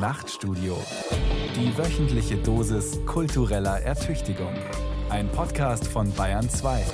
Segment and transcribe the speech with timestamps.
[0.00, 0.82] Nachtstudio.
[1.54, 4.54] Die wöchentliche Dosis kultureller Ertüchtigung.
[5.10, 6.86] Ein Podcast von Bayern 2.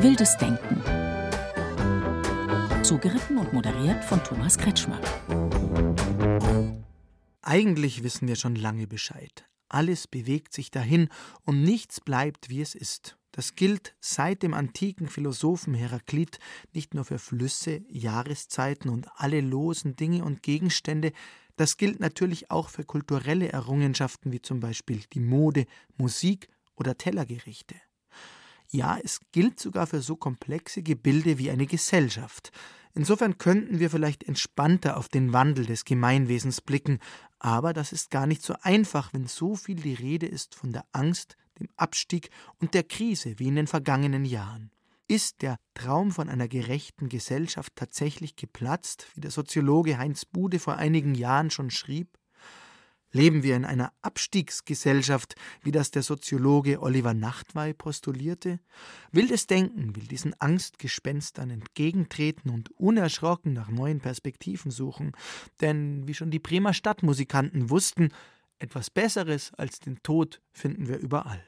[0.00, 0.82] Wildes Denken.
[2.82, 5.00] Zugeritten und moderiert von Thomas Kretschmer.
[7.40, 9.46] Eigentlich wissen wir schon lange Bescheid.
[9.70, 11.08] Alles bewegt sich dahin
[11.46, 13.16] und nichts bleibt, wie es ist.
[13.40, 16.38] Das gilt seit dem antiken Philosophen Heraklit
[16.74, 21.12] nicht nur für Flüsse, Jahreszeiten und alle losen Dinge und Gegenstände,
[21.56, 25.64] das gilt natürlich auch für kulturelle Errungenschaften wie zum Beispiel die Mode,
[25.96, 27.76] Musik oder Tellergerichte.
[28.68, 32.52] Ja, es gilt sogar für so komplexe Gebilde wie eine Gesellschaft.
[32.92, 36.98] Insofern könnten wir vielleicht entspannter auf den Wandel des Gemeinwesens blicken,
[37.38, 40.84] aber das ist gar nicht so einfach, wenn so viel die Rede ist von der
[40.92, 44.70] Angst, dem Abstieg und der Krise wie in den vergangenen Jahren.
[45.06, 50.76] Ist der Traum von einer gerechten Gesellschaft tatsächlich geplatzt, wie der Soziologe Heinz Bude vor
[50.76, 52.16] einigen Jahren schon schrieb?
[53.12, 58.60] Leben wir in einer Abstiegsgesellschaft, wie das der Soziologe Oliver Nachtwey postulierte?
[59.10, 65.10] Wildes Denken will diesen Angstgespenstern entgegentreten und unerschrocken nach neuen Perspektiven suchen.
[65.60, 68.10] Denn, wie schon die Bremer Stadtmusikanten wussten,
[68.60, 71.42] etwas Besseres als den Tod finden wir überall.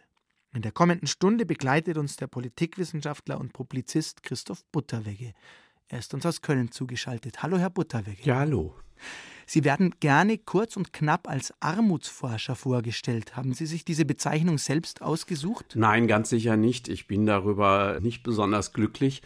[0.54, 5.32] In der kommenden Stunde begleitet uns der Politikwissenschaftler und Publizist Christoph Butterwegge.
[5.88, 7.42] Er ist uns aus Köln zugeschaltet.
[7.42, 8.22] Hallo, Herr Butterwegge.
[8.24, 8.74] Ja, hallo.
[9.46, 13.34] Sie werden gerne kurz und knapp als Armutsforscher vorgestellt.
[13.34, 15.72] Haben Sie sich diese Bezeichnung selbst ausgesucht?
[15.74, 16.88] Nein, ganz sicher nicht.
[16.88, 19.22] Ich bin darüber nicht besonders glücklich,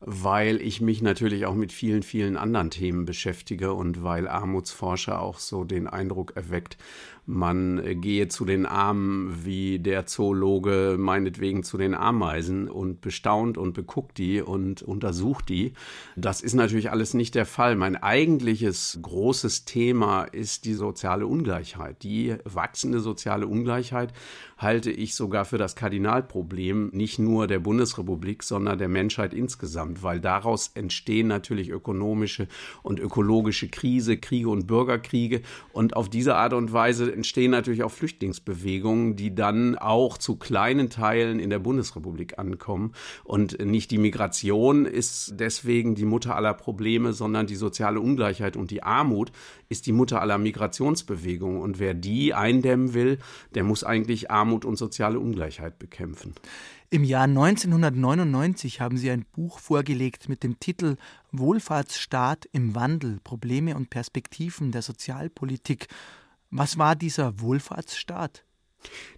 [0.00, 5.38] weil ich mich natürlich auch mit vielen, vielen anderen Themen beschäftige und weil Armutsforscher auch
[5.38, 6.78] so den Eindruck erweckt,
[7.26, 13.72] man gehe zu den Armen wie der Zoologe meinetwegen zu den Ameisen und bestaunt und
[13.72, 15.74] beguckt die und untersucht die.
[16.16, 17.76] Das ist natürlich alles nicht der Fall.
[17.76, 22.02] Mein eigentliches großes Thema ist die soziale Ungleichheit.
[22.02, 24.12] Die wachsende soziale Ungleichheit
[24.60, 30.20] halte ich sogar für das Kardinalproblem nicht nur der Bundesrepublik, sondern der Menschheit insgesamt, weil
[30.20, 32.46] daraus entstehen natürlich ökonomische
[32.82, 35.40] und ökologische Krise, Kriege und Bürgerkriege
[35.72, 40.90] und auf diese Art und Weise entstehen natürlich auch Flüchtlingsbewegungen, die dann auch zu kleinen
[40.90, 42.92] Teilen in der Bundesrepublik ankommen.
[43.24, 48.70] Und nicht die Migration ist deswegen die Mutter aller Probleme, sondern die soziale Ungleichheit und
[48.70, 49.32] die Armut
[49.70, 51.62] ist die Mutter aller Migrationsbewegungen.
[51.62, 53.18] Und wer die eindämmen will,
[53.54, 56.34] der muss eigentlich Armut und soziale Ungleichheit bekämpfen.
[56.90, 60.96] Im Jahr 1999 haben Sie ein Buch vorgelegt mit dem Titel
[61.32, 65.86] Wohlfahrtsstaat im Wandel, Probleme und Perspektiven der Sozialpolitik.
[66.50, 68.44] Was war dieser Wohlfahrtsstaat?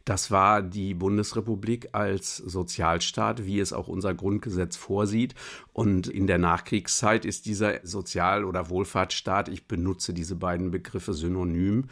[0.04, 5.34] Das war die Bundesrepublik als Sozialstaat, wie es auch unser Grundgesetz vorsieht.
[5.72, 11.84] Und in der Nachkriegszeit ist dieser Sozial- oder Wohlfahrtsstaat, ich benutze diese beiden Begriffe synonym,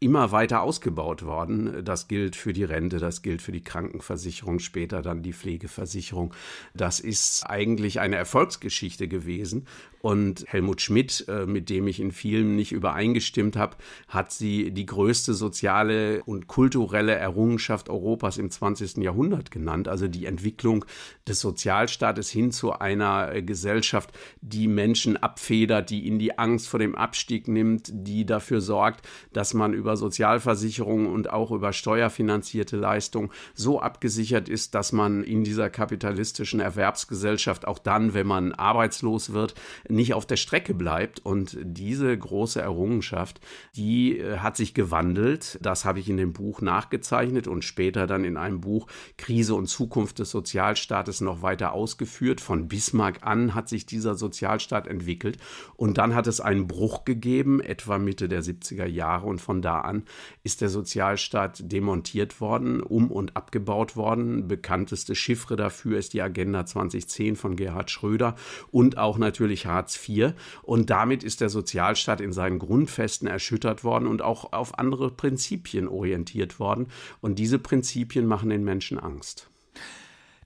[0.00, 1.84] immer weiter ausgebaut worden.
[1.84, 6.34] Das gilt für die Rente, das gilt für die Krankenversicherung, später dann die Pflegeversicherung.
[6.74, 9.66] Das ist eigentlich eine Erfolgsgeschichte gewesen.
[10.00, 14.84] Und Helmut Schmidt, äh, mit dem ich in vielen nicht übereingestimmt habe, hat sie die
[14.84, 18.98] größte soziale und kulturelle Errungenschaft Europas im 20.
[18.98, 19.88] Jahrhundert genannt.
[19.88, 20.84] Also die Entwicklung
[21.26, 24.12] des Sozialstaates hin zu einer äh, Gesellschaft,
[24.42, 29.54] die Menschen abfedert, die in die Angst vor dem Abstieg nimmt, die dafür sorgt, dass
[29.54, 35.70] man über Sozialversicherungen und auch über steuerfinanzierte Leistungen so abgesichert ist, dass man in dieser
[35.70, 39.54] kapitalistischen Erwerbsgesellschaft auch dann, wenn man arbeitslos wird,
[39.88, 41.20] nicht auf der Strecke bleibt.
[41.20, 43.40] Und diese große Errungenschaft,
[43.76, 45.58] die äh, hat sich gewandelt.
[45.62, 48.86] Das habe ich in dem Buch nachgezeichnet und später dann in einem Buch
[49.16, 52.40] Krise und Zukunft des Sozialstaates noch weiter ausgeführt.
[52.40, 55.38] Von Bismarck an hat sich dieser Sozialstaat entwickelt.
[55.76, 59.26] Und dann hat es einen Bruch gegeben, etwa Mitte der 70er Jahre.
[59.26, 60.04] Und von da an
[60.42, 64.48] ist der Sozialstaat demontiert worden, um und abgebaut worden.
[64.48, 68.34] Bekannteste Chiffre dafür ist die Agenda 2010 von Gerhard Schröder
[68.70, 70.32] und auch natürlich Hartz IV.
[70.62, 75.88] Und damit ist der Sozialstaat in seinen Grundfesten erschüttert worden und auch auf andere Prinzipien
[75.88, 76.88] orientiert worden.
[77.20, 79.50] Und diese Prinzipien machen den Menschen Angst.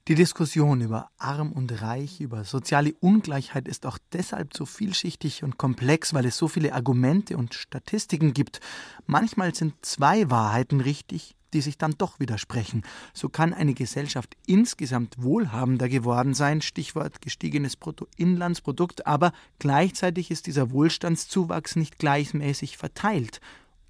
[0.09, 5.59] Die Diskussion über Arm und Reich, über soziale Ungleichheit ist auch deshalb so vielschichtig und
[5.59, 8.61] komplex, weil es so viele Argumente und Statistiken gibt.
[9.05, 12.85] Manchmal sind zwei Wahrheiten richtig, die sich dann doch widersprechen.
[13.13, 20.71] So kann eine Gesellschaft insgesamt wohlhabender geworden sein, Stichwort gestiegenes Bruttoinlandsprodukt, aber gleichzeitig ist dieser
[20.71, 23.43] Wohlstandszuwachs nicht gleichmäßig verteilt.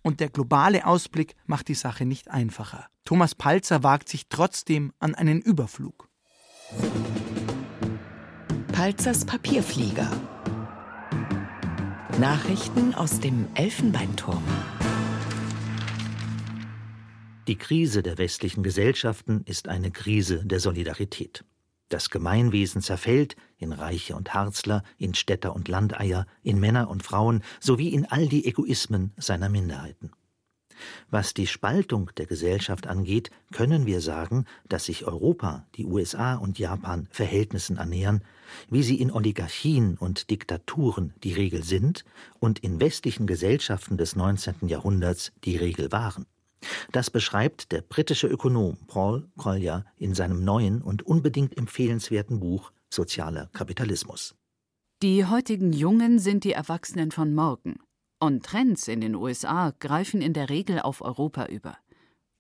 [0.03, 2.89] Und der globale Ausblick macht die Sache nicht einfacher.
[3.05, 6.08] Thomas Palzer wagt sich trotzdem an einen Überflug.
[8.73, 10.11] Palzers Papierflieger.
[12.21, 14.43] Nachrichten aus dem Elfenbeinturm.
[17.47, 21.45] Die Krise der westlichen Gesellschaften ist eine Krise der Solidarität.
[21.89, 27.43] Das Gemeinwesen zerfällt in Reiche und Harzler, in Städter und Landeier, in Männer und Frauen
[27.61, 30.11] sowie in all die Egoismen seiner Minderheiten.
[31.11, 36.59] Was die Spaltung der Gesellschaft angeht, können wir sagen, dass sich Europa, die USA und
[36.59, 38.23] Japan Verhältnissen annähern,
[38.71, 42.05] wie sie in Oligarchien und Diktaturen die Regel sind
[42.41, 44.69] und in westlichen Gesellschaften des 19.
[44.69, 46.27] Jahrhunderts die Regel waren.
[46.93, 53.49] Das beschreibt der britische Ökonom Paul Collier in seinem neuen und unbedingt empfehlenswerten Buch Sozialer
[53.53, 54.35] Kapitalismus.
[55.03, 57.77] Die heutigen Jungen sind die Erwachsenen von morgen.
[58.21, 61.79] Und Trends in den USA greifen in der Regel auf Europa über.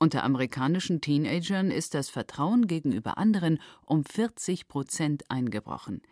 [0.00, 6.02] Unter amerikanischen Teenagern ist das Vertrauen gegenüber anderen um 40 Prozent eingebrochen.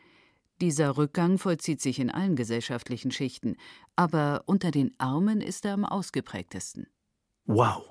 [0.60, 3.56] Dieser Rückgang vollzieht sich in allen gesellschaftlichen Schichten,
[3.96, 6.86] aber unter den Armen ist er am ausgeprägtesten.
[7.44, 7.90] Wow!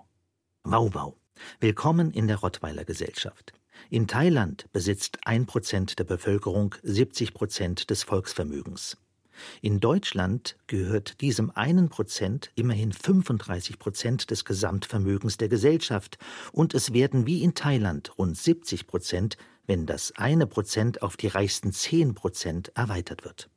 [0.63, 1.15] Wow, wow!
[1.59, 3.53] Willkommen in der Rottweiler Gesellschaft.
[3.89, 8.97] In Thailand besitzt ein Prozent der Bevölkerung 70 Prozent des Volksvermögens.
[9.61, 16.17] In Deutschland gehört diesem einen Prozent immerhin 35 Prozent des Gesamtvermögens der Gesellschaft
[16.51, 21.27] und es werden wie in Thailand rund 70 Prozent, wenn das eine Prozent auf die
[21.27, 23.49] reichsten 10 Prozent erweitert wird.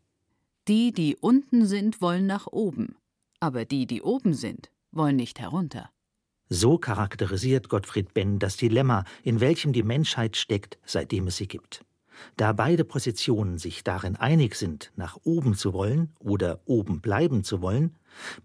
[0.68, 2.96] Die, die unten sind, wollen nach oben,
[3.40, 5.90] aber die, die oben sind, wollen nicht herunter.
[6.50, 11.84] So charakterisiert Gottfried Benn das Dilemma, in welchem die Menschheit steckt, seitdem es sie gibt.
[12.36, 17.60] Da beide Positionen sich darin einig sind, nach oben zu wollen oder oben bleiben zu
[17.62, 17.96] wollen,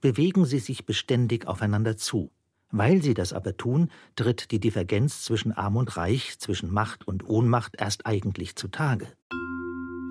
[0.02, 2.31] bewegen sie sich beständig aufeinander zu.
[2.72, 7.28] Weil sie das aber tun, tritt die Divergenz zwischen Arm und Reich, zwischen Macht und
[7.30, 9.08] Ohnmacht erst eigentlich zutage.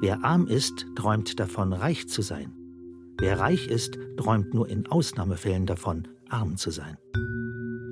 [0.01, 2.53] Wer arm ist, träumt davon, reich zu sein.
[3.19, 6.97] Wer reich ist, träumt nur in Ausnahmefällen davon, arm zu sein.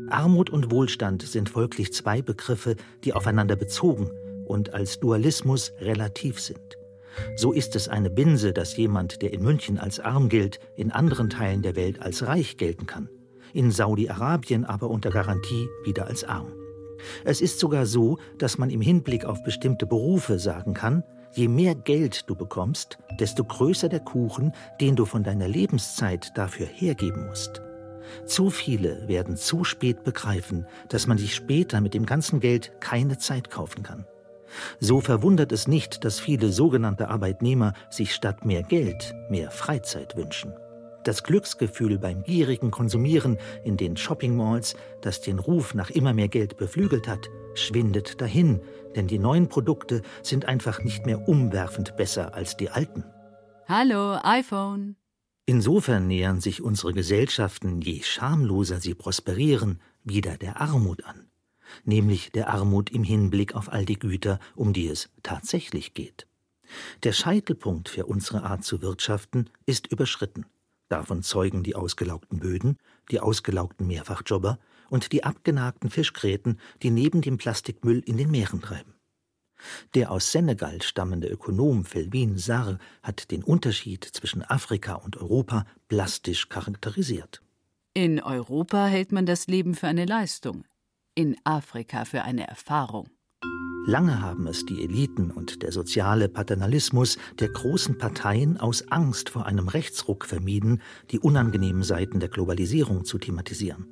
[0.09, 2.75] Armut und Wohlstand sind folglich zwei Begriffe,
[3.05, 4.11] die aufeinander bezogen,
[4.51, 6.77] und als Dualismus relativ sind.
[7.37, 11.31] So ist es eine Binse, dass jemand, der in München als arm gilt, in anderen
[11.31, 13.09] Teilen der Welt als reich gelten kann,
[13.53, 16.53] in Saudi-Arabien aber unter Garantie wieder als arm.
[17.25, 21.03] Es ist sogar so, dass man im Hinblick auf bestimmte Berufe sagen kann,
[21.33, 26.67] je mehr Geld du bekommst, desto größer der Kuchen, den du von deiner Lebenszeit dafür
[26.67, 27.63] hergeben musst.
[28.27, 33.19] Zu viele werden zu spät begreifen, dass man sich später mit dem ganzen Geld keine
[33.19, 34.05] Zeit kaufen kann.
[34.79, 40.53] So verwundert es nicht, dass viele sogenannte Arbeitnehmer sich statt mehr Geld mehr Freizeit wünschen.
[41.05, 46.59] Das Glücksgefühl beim gierigen Konsumieren in den Shopping-Malls, das den Ruf nach immer mehr Geld
[46.59, 48.61] beflügelt hat, schwindet dahin,
[48.97, 53.05] denn die neuen Produkte sind einfach nicht mehr umwerfend besser als die alten.
[53.67, 54.97] Hallo, iPhone.
[55.47, 61.30] Insofern nähern sich unsere Gesellschaften, je schamloser sie prosperieren, wieder der Armut an
[61.85, 66.27] nämlich der Armut im Hinblick auf all die Güter, um die es tatsächlich geht.
[67.03, 70.47] Der Scheitelpunkt für unsere Art zu wirtschaften ist überschritten.
[70.89, 72.77] Davon zeugen die ausgelaugten Böden,
[73.11, 74.59] die ausgelaugten Mehrfachjobber
[74.89, 78.95] und die abgenagten Fischgräten, die neben dem Plastikmüll in den Meeren treiben.
[79.95, 86.49] Der aus Senegal stammende Ökonom Felvin Sarr hat den Unterschied zwischen Afrika und Europa plastisch
[86.49, 87.43] charakterisiert.
[87.93, 90.65] In Europa hält man das Leben für eine Leistung,
[91.15, 93.09] in Afrika für eine Erfahrung.
[93.87, 99.47] Lange haben es die Eliten und der soziale Paternalismus der großen Parteien aus Angst vor
[99.47, 103.87] einem Rechtsruck vermieden, die unangenehmen Seiten der Globalisierung zu thematisieren.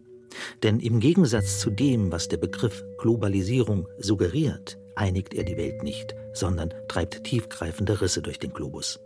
[0.62, 6.14] Denn im Gegensatz zu dem, was der Begriff Globalisierung suggeriert, einigt er die Welt nicht,
[6.34, 9.00] sondern treibt tiefgreifende Risse durch den Globus.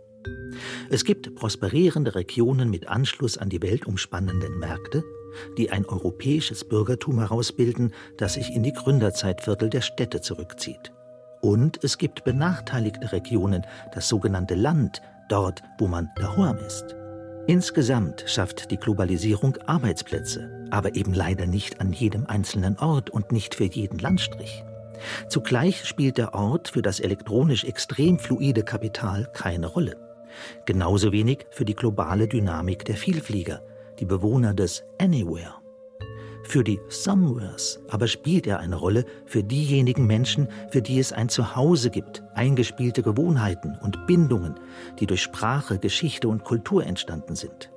[0.89, 5.03] Es gibt prosperierende Regionen mit Anschluss an die weltumspannenden Märkte
[5.57, 10.91] die ein europäisches Bürgertum herausbilden, das sich in die Gründerzeitviertel der Städte zurückzieht.
[11.41, 16.95] Und es gibt benachteiligte Regionen, das sogenannte Land, dort, wo man daheim ist.
[17.47, 23.55] Insgesamt schafft die Globalisierung Arbeitsplätze, aber eben leider nicht an jedem einzelnen Ort und nicht
[23.55, 24.63] für jeden Landstrich.
[25.27, 29.97] Zugleich spielt der Ort für das elektronisch extrem fluide Kapital keine Rolle.
[30.65, 33.61] Genauso wenig für die globale Dynamik der Vielflieger,
[34.03, 35.53] die Bewohner des Anywhere.
[36.43, 41.29] Für die Somewheres aber spielt er eine Rolle für diejenigen Menschen, für die es ein
[41.29, 44.55] Zuhause gibt, eingespielte Gewohnheiten und Bindungen,
[44.99, 47.71] die durch Sprache, Geschichte und Kultur entstanden sind.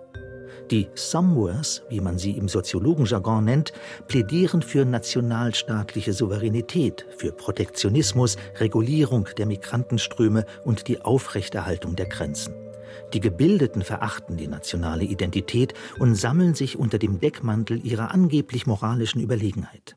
[0.72, 3.72] Die Somewheres, wie man sie im Soziologenjargon nennt,
[4.08, 12.65] plädieren für nationalstaatliche Souveränität, für Protektionismus, Regulierung der Migrantenströme und die Aufrechterhaltung der Grenzen.
[13.12, 19.20] Die Gebildeten verachten die nationale Identität und sammeln sich unter dem Deckmantel ihrer angeblich moralischen
[19.20, 19.96] Überlegenheit.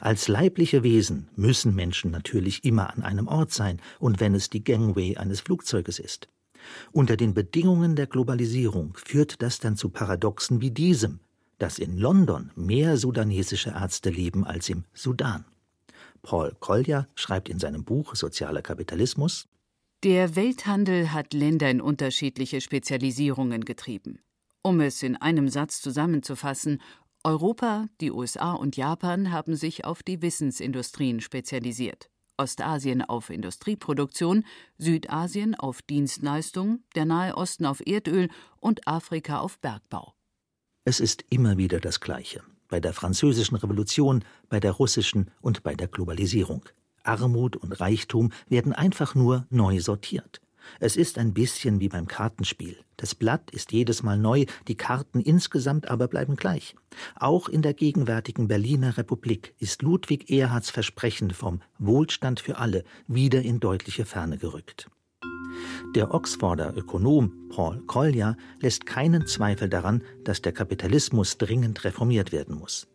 [0.00, 4.64] Als leibliche Wesen müssen Menschen natürlich immer an einem Ort sein, und wenn es die
[4.64, 6.28] Gangway eines Flugzeuges ist.
[6.92, 11.20] Unter den Bedingungen der Globalisierung führt das dann zu Paradoxen wie diesem,
[11.58, 15.44] dass in London mehr sudanesische Ärzte leben als im Sudan.
[16.22, 19.46] Paul Kolja schreibt in seinem Buch Sozialer Kapitalismus
[20.06, 24.20] Der Welthandel hat Länder in unterschiedliche Spezialisierungen getrieben.
[24.62, 26.80] Um es in einem Satz zusammenzufassen,
[27.24, 32.08] Europa, die USA und Japan haben sich auf die Wissensindustrien spezialisiert.
[32.36, 34.44] Ostasien auf Industrieproduktion,
[34.78, 38.28] Südasien auf Dienstleistung, der Nahe Osten auf Erdöl
[38.60, 40.14] und Afrika auf Bergbau.
[40.84, 42.44] Es ist immer wieder das Gleiche.
[42.68, 46.62] Bei der Französischen Revolution, bei der russischen und bei der Globalisierung.
[47.06, 50.40] Armut und Reichtum werden einfach nur neu sortiert.
[50.80, 52.76] Es ist ein bisschen wie beim Kartenspiel.
[52.96, 56.74] Das Blatt ist jedes Mal neu, die Karten insgesamt aber bleiben gleich.
[57.14, 63.42] Auch in der gegenwärtigen Berliner Republik ist Ludwig Erhards Versprechen vom Wohlstand für alle wieder
[63.42, 64.88] in deutliche Ferne gerückt.
[65.94, 72.56] Der Oxforder Ökonom Paul Collier lässt keinen Zweifel daran, dass der Kapitalismus dringend reformiert werden
[72.56, 72.88] muss.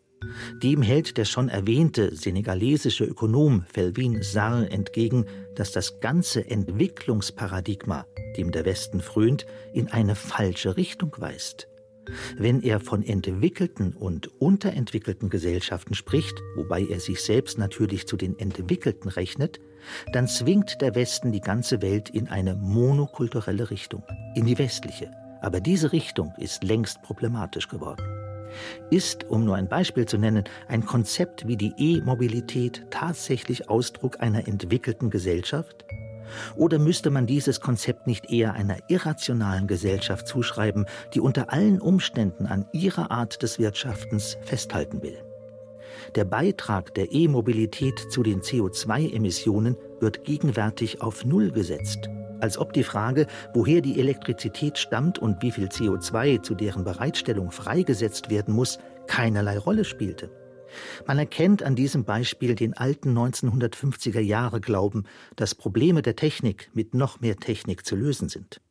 [0.61, 8.05] Dem hält der schon erwähnte senegalesische Ökonom Felvin Sarr entgegen, dass das ganze Entwicklungsparadigma,
[8.37, 11.67] dem der Westen frönt, in eine falsche Richtung weist.
[12.37, 18.37] Wenn er von entwickelten und unterentwickelten Gesellschaften spricht, wobei er sich selbst natürlich zu den
[18.39, 19.59] entwickelten rechnet,
[20.11, 24.03] dann zwingt der Westen die ganze Welt in eine monokulturelle Richtung,
[24.35, 25.11] in die westliche.
[25.41, 28.20] Aber diese Richtung ist längst problematisch geworden.
[28.89, 34.47] Ist, um nur ein Beispiel zu nennen, ein Konzept wie die E-Mobilität tatsächlich Ausdruck einer
[34.47, 35.85] entwickelten Gesellschaft?
[36.55, 42.45] Oder müsste man dieses Konzept nicht eher einer irrationalen Gesellschaft zuschreiben, die unter allen Umständen
[42.45, 45.17] an ihrer Art des Wirtschaftens festhalten will?
[46.15, 52.09] Der Beitrag der E-Mobilität zu den CO2-Emissionen wird gegenwärtig auf Null gesetzt
[52.41, 57.51] als ob die Frage, woher die Elektrizität stammt und wie viel CO2 zu deren Bereitstellung
[57.51, 60.31] freigesetzt werden muss, keinerlei Rolle spielte.
[61.05, 65.03] Man erkennt an diesem Beispiel den alten 1950er Jahre Glauben,
[65.35, 68.61] dass Probleme der Technik mit noch mehr Technik zu lösen sind.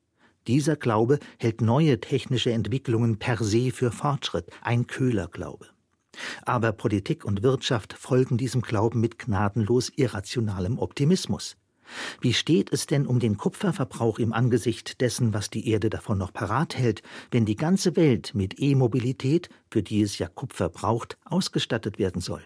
[0.47, 5.67] Dieser Glaube hält neue technische Entwicklungen per se für Fortschritt, ein Köhlerglaube.
[6.43, 11.57] Aber Politik und Wirtschaft folgen diesem Glauben mit gnadenlos irrationalem Optimismus.
[12.21, 16.33] Wie steht es denn um den Kupferverbrauch im Angesicht dessen, was die Erde davon noch
[16.33, 21.99] parat hält, wenn die ganze Welt mit E-Mobilität, für die es ja Kupfer braucht, ausgestattet
[21.99, 22.43] werden soll?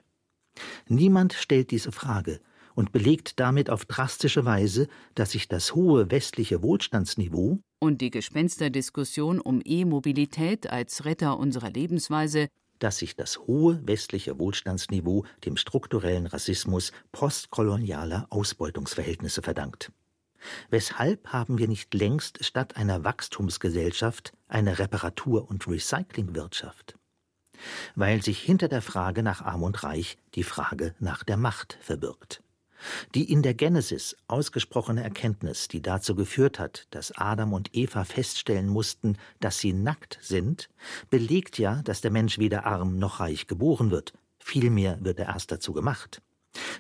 [0.89, 2.41] Niemand stellt diese Frage
[2.75, 9.41] und belegt damit auf drastische Weise, dass sich das hohe westliche Wohlstandsniveau und die Gespensterdiskussion
[9.41, 12.49] um E-Mobilität als Retter unserer Lebensweise
[12.79, 19.93] dass sich das hohe westliche Wohlstandsniveau dem strukturellen Rassismus postkolonialer Ausbeutungsverhältnisse verdankt.
[20.71, 26.99] Weshalb haben wir nicht längst statt einer Wachstumsgesellschaft eine Reparatur- und Recyclingwirtschaft?
[27.95, 32.44] Weil sich hinter der Frage nach Arm und Reich die Frage nach der Macht verbirgt.
[33.15, 38.69] Die in der Genesis ausgesprochene Erkenntnis, die dazu geführt hat, dass Adam und Eva feststellen
[38.69, 40.69] mussten, dass sie nackt sind,
[41.11, 44.13] belegt ja, dass der Mensch weder arm noch reich geboren wird.
[44.39, 46.21] Vielmehr wird er erst dazu gemacht.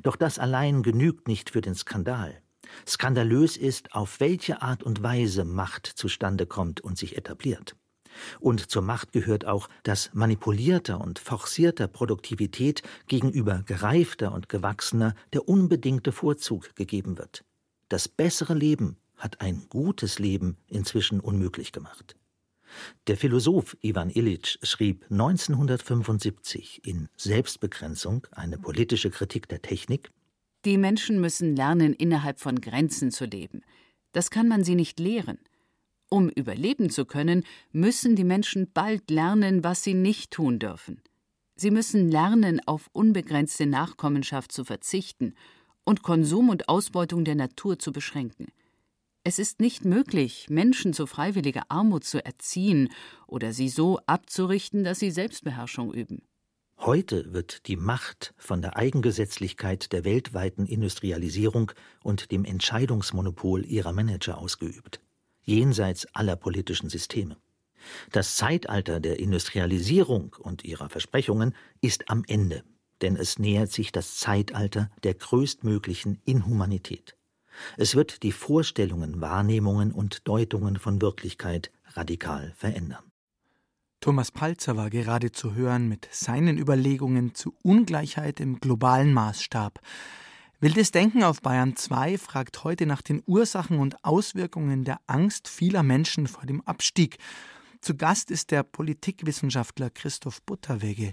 [0.03, 2.41] Doch das allein genügt nicht für den Skandal.
[2.87, 7.77] Skandalös ist, auf welche Art und Weise Macht zustande kommt und sich etabliert.
[8.41, 15.49] Und zur Macht gehört auch, dass manipulierter und forcierter Produktivität gegenüber gereifter und gewachsener der
[15.49, 17.45] unbedingte Vorzug gegeben wird.
[17.89, 22.17] Das bessere Leben hat ein gutes Leben inzwischen unmöglich gemacht.
[23.07, 30.11] Der Philosoph Ivan Illich schrieb 1975 in Selbstbegrenzung eine politische Kritik der Technik
[30.65, 33.63] Die Menschen müssen lernen, innerhalb von Grenzen zu leben.
[34.13, 35.39] Das kann man sie nicht lehren.
[36.15, 37.43] Um überleben zu können,
[37.73, 41.03] müssen die Menschen bald lernen, was sie nicht tun dürfen.
[41.57, 45.35] Sie müssen lernen, auf unbegrenzte Nachkommenschaft zu verzichten
[45.83, 48.47] und Konsum und Ausbeutung der Natur zu beschränken.
[49.25, 52.91] Es ist nicht möglich, Menschen zu freiwilliger Armut zu erziehen
[53.27, 56.23] oder sie so abzurichten, dass sie Selbstbeherrschung üben.
[56.79, 61.73] Heute wird die Macht von der Eigengesetzlichkeit der weltweiten Industrialisierung
[62.05, 65.01] und dem Entscheidungsmonopol ihrer Manager ausgeübt
[65.45, 67.37] jenseits aller politischen Systeme.
[68.13, 72.65] Das Zeitalter der Industrialisierung und ihrer Versprechungen ist am Ende,
[73.03, 77.17] denn es nähert sich das Zeitalter der größtmöglichen Inhumanität.
[77.77, 83.05] Es wird die Vorstellungen, Wahrnehmungen und Deutungen von Wirklichkeit radikal verändern.
[84.01, 89.81] Thomas Palzer war gerade zu hören mit seinen Überlegungen zu Ungleichheit im globalen Maßstab.
[90.65, 95.83] Wildes Denken auf Bayern 2 fragt heute nach den Ursachen und Auswirkungen der Angst vieler
[95.83, 97.19] Menschen vor dem Abstieg.
[97.83, 101.13] Zu Gast ist der Politikwissenschaftler Christoph Butterwegge.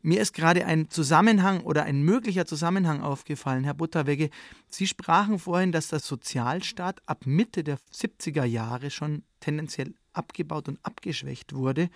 [0.00, 4.30] Mir ist gerade ein Zusammenhang oder ein möglicher Zusammenhang aufgefallen, Herr Butterwegge.
[4.68, 10.78] Sie sprachen vorhin, dass der Sozialstaat ab Mitte der 70er Jahre schon tendenziell abgebaut und
[10.84, 11.90] abgeschwächt wurde.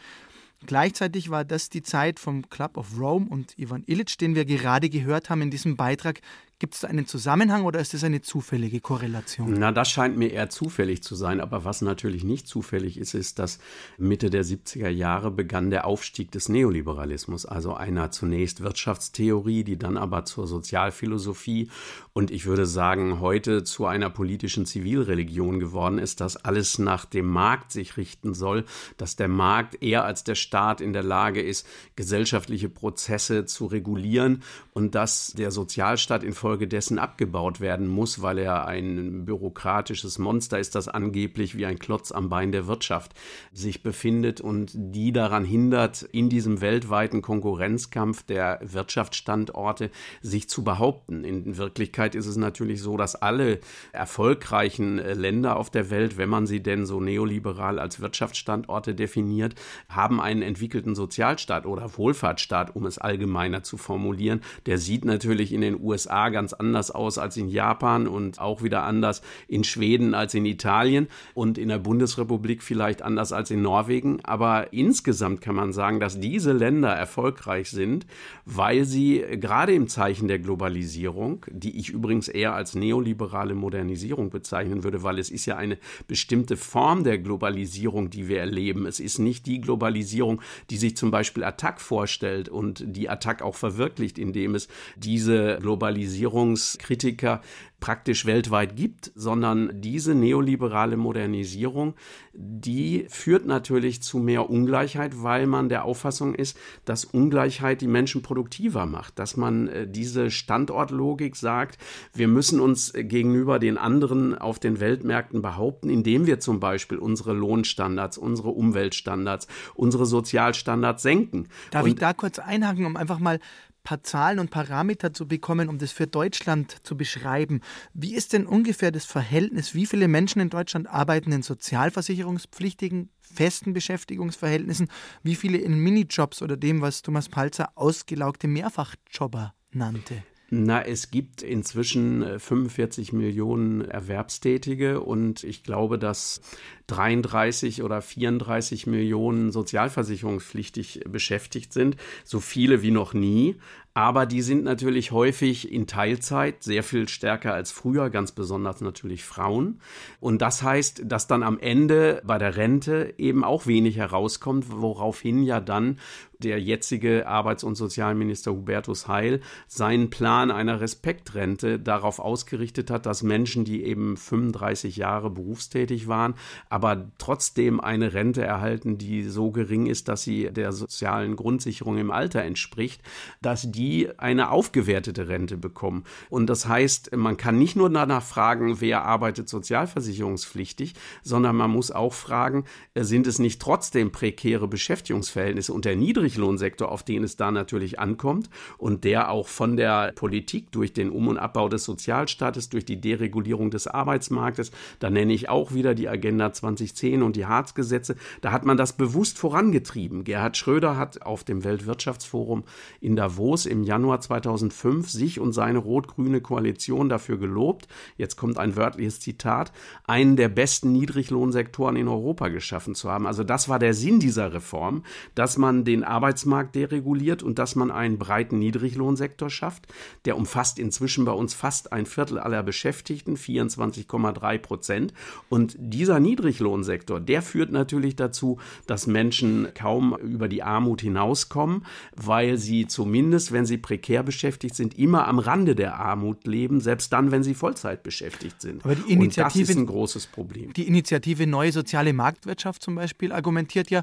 [0.64, 4.88] Gleichzeitig war das die Zeit vom Club of Rome und Ivan Illich, den wir gerade
[4.90, 6.20] gehört haben in diesem Beitrag,
[6.62, 9.52] Gibt es da einen Zusammenhang oder ist das eine zufällige Korrelation?
[9.58, 11.40] Na, das scheint mir eher zufällig zu sein.
[11.40, 13.58] Aber was natürlich nicht zufällig ist, ist, dass
[13.98, 19.96] Mitte der 70er Jahre begann der Aufstieg des Neoliberalismus, also einer zunächst Wirtschaftstheorie, die dann
[19.96, 21.68] aber zur Sozialphilosophie
[22.14, 27.26] und ich würde sagen heute zu einer politischen Zivilreligion geworden ist, dass alles nach dem
[27.26, 28.64] Markt sich richten soll,
[28.98, 31.66] dass der Markt eher als der Staat in der Lage ist,
[31.96, 34.42] gesellschaftliche Prozesse zu regulieren
[34.74, 40.74] und dass der Sozialstaat infolge infolgedessen abgebaut werden muss, weil er ein bürokratisches Monster ist,
[40.74, 43.12] das angeblich wie ein Klotz am Bein der Wirtschaft
[43.54, 49.90] sich befindet und die daran hindert, in diesem weltweiten Konkurrenzkampf der Wirtschaftsstandorte
[50.20, 51.24] sich zu behaupten.
[51.24, 53.58] In Wirklichkeit ist es natürlich so, dass alle
[53.92, 59.54] erfolgreichen Länder auf der Welt, wenn man sie denn so neoliberal als Wirtschaftsstandorte definiert,
[59.88, 64.42] haben einen entwickelten Sozialstaat oder Wohlfahrtsstaat, um es allgemeiner zu formulieren.
[64.66, 68.64] Der sieht natürlich in den USA ganz ganz anders aus als in Japan und auch
[68.64, 73.62] wieder anders in Schweden als in Italien und in der Bundesrepublik vielleicht anders als in
[73.62, 74.18] Norwegen.
[74.24, 78.06] Aber insgesamt kann man sagen, dass diese Länder erfolgreich sind,
[78.44, 84.82] weil sie gerade im Zeichen der Globalisierung, die ich übrigens eher als neoliberale Modernisierung bezeichnen
[84.82, 88.86] würde, weil es ist ja eine bestimmte Form der Globalisierung, die wir erleben.
[88.86, 93.54] Es ist nicht die Globalisierung, die sich zum Beispiel Attac vorstellt und die Attac auch
[93.54, 97.40] verwirklicht, indem es diese Globalisierung Modernisierungskritiker
[97.80, 101.94] praktisch weltweit gibt, sondern diese neoliberale Modernisierung,
[102.32, 108.22] die führt natürlich zu mehr Ungleichheit, weil man der Auffassung ist, dass Ungleichheit die Menschen
[108.22, 111.76] produktiver macht, dass man äh, diese Standortlogik sagt,
[112.14, 117.32] wir müssen uns gegenüber den anderen auf den Weltmärkten behaupten, indem wir zum Beispiel unsere
[117.32, 121.48] Lohnstandards, unsere Umweltstandards, unsere Sozialstandards senken.
[121.72, 123.40] Darf Und ich da kurz einhaken, um einfach mal
[123.82, 127.60] paar Zahlen und Parameter zu bekommen, um das für Deutschland zu beschreiben.
[127.94, 129.74] Wie ist denn ungefähr das Verhältnis?
[129.74, 134.88] Wie viele Menschen in Deutschland arbeiten in sozialversicherungspflichtigen, festen Beschäftigungsverhältnissen?
[135.22, 140.22] Wie viele in Minijobs oder dem, was Thomas Palzer ausgelaugte Mehrfachjobber nannte?
[140.54, 146.42] Na, es gibt inzwischen 45 äh, Millionen Erwerbstätige und ich glaube, dass
[146.86, 153.56] 33 oder 34 Millionen sozialversicherungspflichtig beschäftigt sind, so viele wie noch nie.
[153.94, 159.22] Aber die sind natürlich häufig in Teilzeit, sehr viel stärker als früher, ganz besonders natürlich
[159.22, 159.80] Frauen.
[160.18, 165.42] Und das heißt, dass dann am Ende bei der Rente eben auch wenig herauskommt, woraufhin
[165.42, 165.98] ja dann
[166.38, 173.22] der jetzige Arbeits- und Sozialminister Hubertus Heil seinen Plan einer Respektrente darauf ausgerichtet hat, dass
[173.22, 176.34] Menschen, die eben 35 Jahre berufstätig waren,
[176.72, 182.10] aber trotzdem eine Rente erhalten, die so gering ist, dass sie der sozialen Grundsicherung im
[182.10, 183.02] Alter entspricht,
[183.42, 186.04] dass die eine aufgewertete Rente bekommen.
[186.30, 191.90] Und das heißt, man kann nicht nur danach fragen, wer arbeitet sozialversicherungspflichtig, sondern man muss
[191.90, 197.50] auch fragen, sind es nicht trotzdem prekäre Beschäftigungsverhältnisse und der Niedriglohnsektor, auf den es da
[197.50, 202.70] natürlich ankommt und der auch von der Politik durch den Um- und Abbau des Sozialstaates,
[202.70, 207.46] durch die Deregulierung des Arbeitsmarktes, da nenne ich auch wieder die Agenda 2010 und die
[207.46, 210.24] Harzgesetze, da hat man das bewusst vorangetrieben.
[210.24, 212.64] Gerhard Schröder hat auf dem Weltwirtschaftsforum
[213.00, 218.76] in Davos im Januar 2005 sich und seine rot-grüne Koalition dafür gelobt, jetzt kommt ein
[218.76, 219.72] wörtliches Zitat,
[220.06, 223.26] einen der besten Niedriglohnsektoren in Europa geschaffen zu haben.
[223.26, 227.90] Also das war der Sinn dieser Reform, dass man den Arbeitsmarkt dereguliert und dass man
[227.90, 229.86] einen breiten Niedriglohnsektor schafft,
[230.24, 235.14] Der umfasst inzwischen bei uns fast ein Viertel aller Beschäftigten, 24,3 Prozent.
[235.48, 241.84] Und dieser Niedriglohnsektor, der führt natürlich dazu, dass Menschen kaum über die Armut hinauskommen,
[242.16, 247.12] weil sie zumindest, wenn sie prekär beschäftigt sind, immer am Rande der Armut leben, selbst
[247.12, 248.84] dann, wenn sie Vollzeit beschäftigt sind.
[248.84, 250.72] Aber die Initiative, Und das ist ein großes Problem.
[250.72, 254.02] Die Initiative Neue Soziale Marktwirtschaft zum Beispiel argumentiert ja,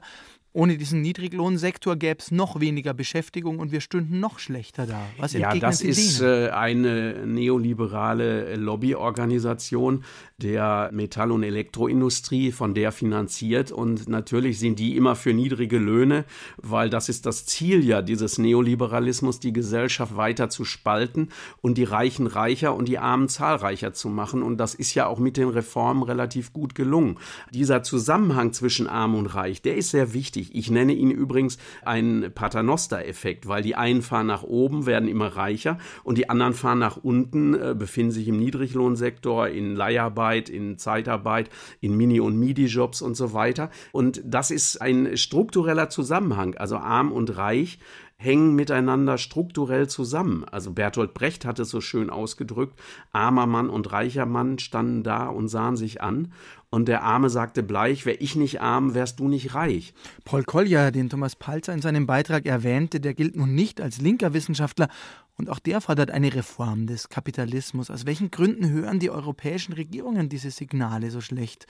[0.51, 4.99] ohne diesen Niedriglohnsektor gäbe es noch weniger Beschäftigung und wir stünden noch schlechter da.
[5.17, 10.03] Was ja, das ist äh, eine neoliberale Lobbyorganisation
[10.39, 13.71] der Metall- und Elektroindustrie, von der finanziert.
[13.71, 16.25] Und natürlich sind die immer für niedrige Löhne,
[16.57, 21.29] weil das ist das Ziel ja dieses Neoliberalismus, die Gesellschaft weiter zu spalten
[21.61, 24.41] und die Reichen reicher und die Armen zahlreicher zu machen.
[24.41, 27.17] Und das ist ja auch mit den Reformen relativ gut gelungen.
[27.53, 30.55] Dieser Zusammenhang zwischen Arm und Reich, der ist sehr wichtig.
[30.55, 35.77] Ich nenne ihn übrigens einen Paternoster-Effekt, weil die einen fahren nach oben, werden immer reicher
[36.03, 41.49] und die anderen fahren nach unten, äh, befinden sich im Niedriglohnsektor, in Leiharbeit, in Zeitarbeit,
[41.81, 43.71] in Mini- und Midi-Jobs und so weiter.
[43.91, 47.79] Und das ist ein struktureller Zusammenhang, also arm und reich
[48.21, 50.43] hängen miteinander strukturell zusammen.
[50.43, 52.77] Also Bertolt Brecht hat es so schön ausgedrückt,
[53.13, 56.33] armer Mann und reicher Mann standen da und sahen sich an.
[56.69, 59.93] Und der Arme sagte bleich, wär ich nicht arm, wärst du nicht reich.
[60.25, 64.33] Paul Kolja, den Thomas Palzer in seinem Beitrag erwähnte, der gilt nun nicht als linker
[64.33, 64.89] Wissenschaftler
[65.39, 67.89] und auch der fordert eine Reform des Kapitalismus.
[67.89, 71.65] Aus welchen Gründen hören die europäischen Regierungen diese Signale so schlecht?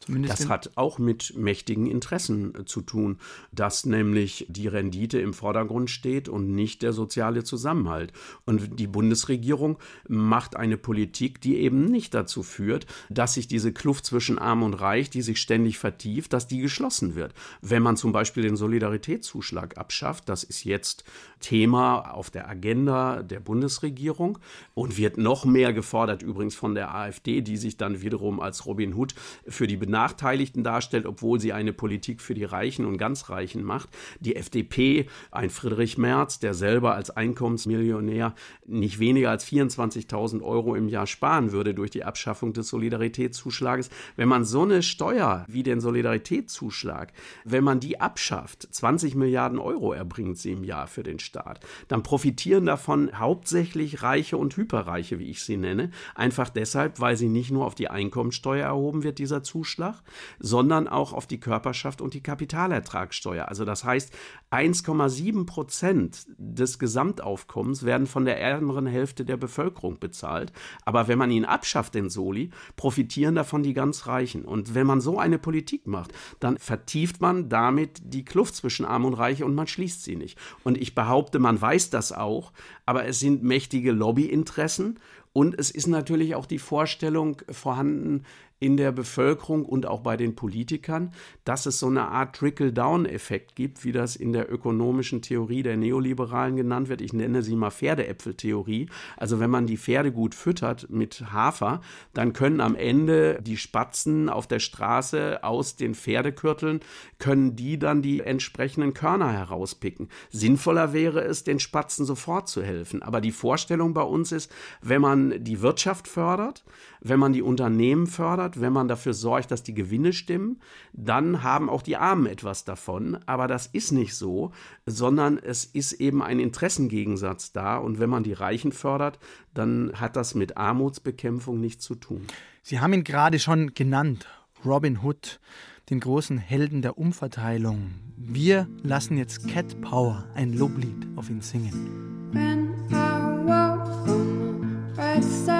[0.00, 3.18] Zumindest das hat auch mit mächtigen Interessen äh, zu tun,
[3.52, 8.14] dass nämlich die Rendite im Vordergrund steht und nicht der soziale Zusammenhalt.
[8.46, 14.06] Und die Bundesregierung macht eine Politik, die eben nicht dazu führt, dass sich diese Kluft
[14.06, 17.34] zwischen Arm und Reich, die sich ständig vertieft, dass die geschlossen wird.
[17.60, 21.04] Wenn man zum Beispiel den Solidaritätszuschlag abschafft, das ist jetzt
[21.40, 24.38] Thema auf der Agenda der Bundesregierung
[24.72, 28.94] und wird noch mehr gefordert übrigens von der AfD, die sich dann wiederum als Robin
[28.94, 29.14] Hood
[29.46, 33.88] für die Benachteiligten darstellt, obwohl sie eine Politik für die Reichen und Ganzreichen macht.
[34.20, 40.86] Die FDP, ein Friedrich Merz, der selber als Einkommensmillionär nicht weniger als 24.000 Euro im
[40.88, 43.90] Jahr sparen würde durch die Abschaffung des Solidaritätszuschlages.
[44.14, 47.12] Wenn man so eine Steuer wie den Solidaritätszuschlag,
[47.44, 52.04] wenn man die abschafft, 20 Milliarden Euro erbringt sie im Jahr für den Staat, dann
[52.04, 57.50] profitieren davon hauptsächlich Reiche und Hyperreiche, wie ich sie nenne, einfach deshalb, weil sie nicht
[57.50, 60.02] nur auf die Einkommensteuer erhoben wird, dieser Zuschlag, Zuschlag,
[60.38, 63.48] sondern auch auf die Körperschaft und die Kapitalertragssteuer.
[63.48, 64.12] Also das heißt,
[64.50, 70.52] 1,7 Prozent des Gesamtaufkommens werden von der ärmeren Hälfte der Bevölkerung bezahlt.
[70.84, 74.44] Aber wenn man ihn abschafft, den Soli, profitieren davon die ganz Reichen.
[74.44, 79.04] Und wenn man so eine Politik macht, dann vertieft man damit die Kluft zwischen Arm
[79.04, 80.38] und Reich und man schließt sie nicht.
[80.64, 82.52] Und ich behaupte, man weiß das auch,
[82.86, 84.98] aber es sind mächtige Lobbyinteressen
[85.32, 88.24] und es ist natürlich auch die Vorstellung vorhanden,
[88.60, 91.12] in der Bevölkerung und auch bei den Politikern,
[91.44, 96.56] dass es so eine Art Trickle-Down-Effekt gibt, wie das in der ökonomischen Theorie der Neoliberalen
[96.56, 97.00] genannt wird.
[97.00, 98.90] Ich nenne sie mal Pferdeäpfeltheorie.
[99.16, 101.80] Also wenn man die Pferde gut füttert mit Hafer,
[102.12, 106.80] dann können am Ende die Spatzen auf der Straße aus den Pferdekürteln,
[107.18, 110.10] können die dann die entsprechenden Körner herauspicken.
[110.28, 113.02] Sinnvoller wäre es, den Spatzen sofort zu helfen.
[113.02, 116.62] Aber die Vorstellung bei uns ist, wenn man die Wirtschaft fördert,
[117.00, 120.60] wenn man die Unternehmen fördert, wenn man dafür sorgt, dass die Gewinne stimmen,
[120.92, 123.18] dann haben auch die Armen etwas davon.
[123.26, 124.52] Aber das ist nicht so,
[124.86, 127.78] sondern es ist eben ein Interessengegensatz da.
[127.78, 129.18] Und wenn man die Reichen fördert,
[129.54, 132.26] dann hat das mit Armutsbekämpfung nichts zu tun.
[132.62, 134.26] Sie haben ihn gerade schon genannt,
[134.64, 135.40] Robin Hood,
[135.88, 137.92] den großen Helden der Umverteilung.
[138.16, 142.30] Wir lassen jetzt Cat Power ein Loblied auf ihn singen.
[142.32, 144.60] When I walk on
[144.94, 145.59] the right side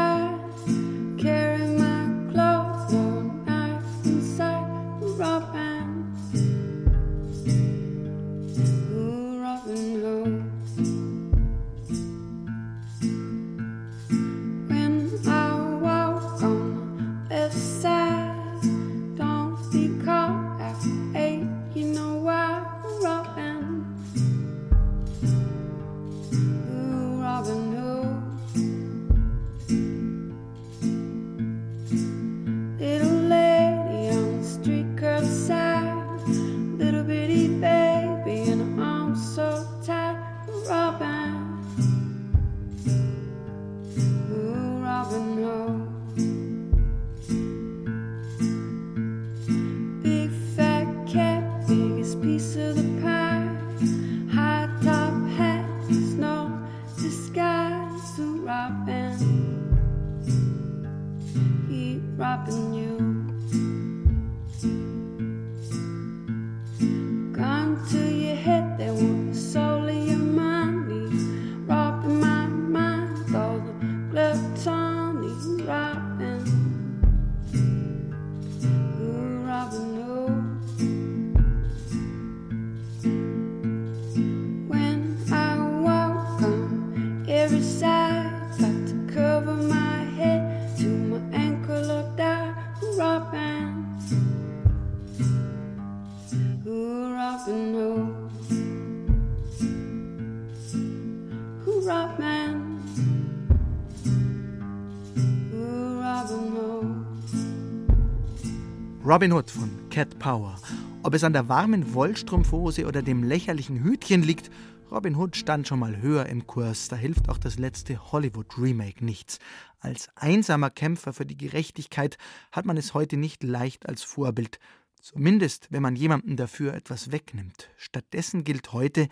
[109.10, 110.56] Robin Hood von Cat Power.
[111.02, 114.52] Ob es an der warmen Wollstrumpfhose oder dem lächerlichen Hütchen liegt,
[114.88, 119.40] Robin Hood stand schon mal höher im Kurs, da hilft auch das letzte Hollywood-Remake nichts.
[119.80, 122.18] Als einsamer Kämpfer für die Gerechtigkeit
[122.52, 124.60] hat man es heute nicht leicht als Vorbild,
[125.00, 127.68] zumindest wenn man jemandem dafür etwas wegnimmt.
[127.78, 129.08] Stattdessen gilt heute,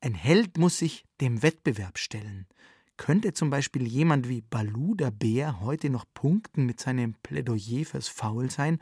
[0.00, 2.48] ein Held muss sich dem Wettbewerb stellen.
[2.96, 8.08] Könnte zum Beispiel jemand wie Baloo der Bär heute noch punkten mit seinem Plädoyer fürs
[8.08, 8.80] Faulsein?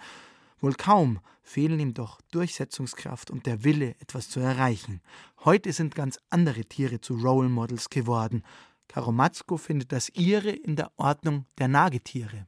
[0.61, 5.01] Wohl kaum fehlen ihm doch Durchsetzungskraft und der Wille, etwas zu erreichen.
[5.45, 8.43] Heute sind ganz andere Tiere zu Role Models geworden.
[8.89, 12.47] Karomatzko findet das ihre in der Ordnung der Nagetiere.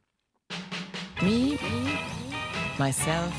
[1.22, 1.58] Me,
[2.78, 3.32] myself,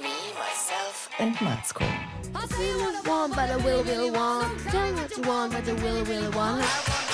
[0.00, 1.84] me, myself and Matzko.
[2.34, 4.58] I feel what I want, but I will, will want.
[4.70, 7.07] Tell me what you want, but I will, will want.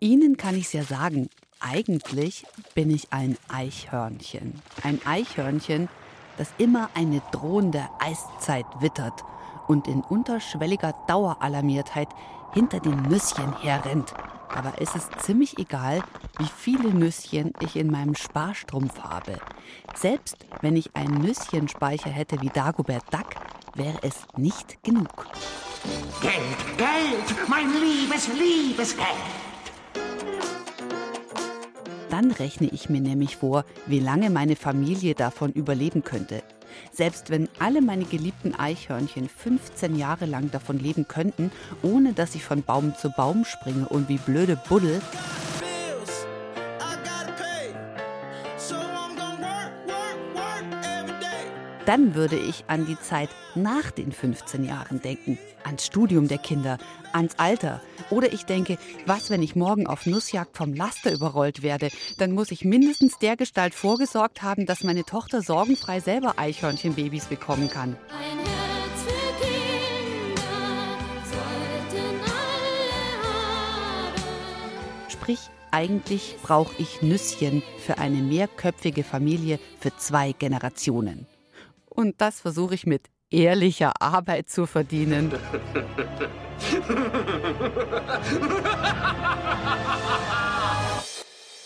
[0.00, 4.62] Ihnen kann ich es ja sagen, eigentlich bin ich ein Eichhörnchen.
[4.84, 5.88] Ein Eichhörnchen,
[6.36, 9.24] das immer eine drohende Eiszeit wittert
[9.66, 12.08] und in unterschwelliger Daueralarmiertheit
[12.52, 14.14] hinter den Nüsschen herrennt.
[14.48, 16.04] Aber es ist ziemlich egal,
[16.38, 19.40] wie viele Nüsschen ich in meinem Sparstrumpf habe.
[19.96, 23.34] Selbst wenn ich einen Nüsschenspeicher hätte wie Dagobert Duck,
[23.74, 25.26] wäre es nicht genug.
[26.22, 29.47] Geld, Geld, mein liebes, liebes Geld.
[32.18, 36.42] Dann rechne ich mir nämlich vor, wie lange meine Familie davon überleben könnte.
[36.90, 42.42] Selbst wenn alle meine geliebten Eichhörnchen 15 Jahre lang davon leben könnten, ohne dass ich
[42.42, 45.00] von Baum zu Baum springe und wie blöde Buddel,
[51.88, 56.76] dann würde ich an die Zeit nach den 15 Jahren denken, ans Studium der Kinder,
[57.14, 57.80] ans Alter.
[58.10, 61.88] Oder ich denke, was, wenn ich morgen auf Nussjagd vom Laster überrollt werde?
[62.18, 67.70] Dann muss ich mindestens der Gestalt vorgesorgt haben, dass meine Tochter sorgenfrei selber Eichhörnchenbabys bekommen
[67.70, 67.96] kann.
[68.10, 70.42] Ein Herz für Kinder
[71.24, 72.92] sollten alle
[74.12, 75.10] haben.
[75.10, 81.26] Sprich, eigentlich brauche ich Nüsschen für eine mehrköpfige Familie für zwei Generationen.
[81.88, 85.32] Und das versuche ich mit ehrlicher Arbeit zu verdienen.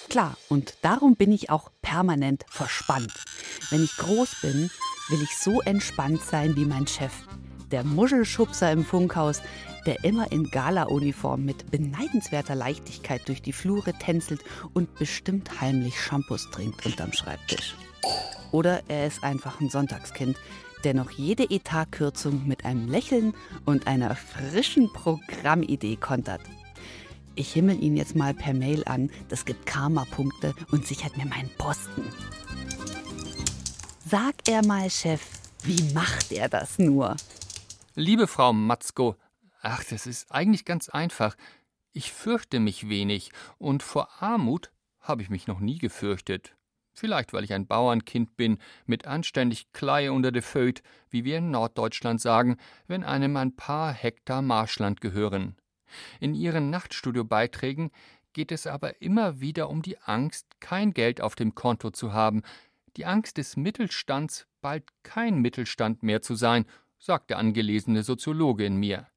[0.08, 3.14] Klar, und darum bin ich auch permanent verspannt.
[3.70, 4.70] Wenn ich groß bin,
[5.08, 7.12] will ich so entspannt sein wie mein Chef,
[7.70, 9.40] der Muschelschubser im Funkhaus,
[9.86, 14.42] der immer in Gala-Uniform mit beneidenswerter Leichtigkeit durch die Flure tänzelt
[14.74, 17.74] und bestimmt heimlich Shampoos trinkt unterm Schreibtisch.
[18.50, 20.36] Oder er ist einfach ein Sonntagskind,
[20.84, 23.34] der noch jede Etatkürzung mit einem Lächeln
[23.64, 26.42] und einer frischen Programmidee kontert.
[27.34, 31.50] Ich himmel ihn jetzt mal per Mail an, das gibt Karma-Punkte und sichert mir meinen
[31.56, 32.04] Posten.
[34.06, 35.22] Sag er mal, Chef,
[35.62, 37.16] wie macht er das nur?
[37.94, 39.16] Liebe Frau Matzko,
[39.62, 41.36] ach, das ist eigentlich ganz einfach.
[41.92, 46.54] Ich fürchte mich wenig und vor Armut habe ich mich noch nie gefürchtet.
[46.94, 51.50] Vielleicht, weil ich ein Bauernkind bin, mit anständig Kleie unter de Föt, wie wir in
[51.50, 55.56] Norddeutschland sagen, wenn einem ein paar Hektar Marschland gehören.
[56.20, 57.90] In ihren Nachtstudio-Beiträgen
[58.32, 62.42] geht es aber immer wieder um die Angst, kein Geld auf dem Konto zu haben,
[62.96, 66.66] die Angst des Mittelstands, bald kein Mittelstand mehr zu sein,
[66.98, 69.08] sagt der angelesene Soziologe in mir.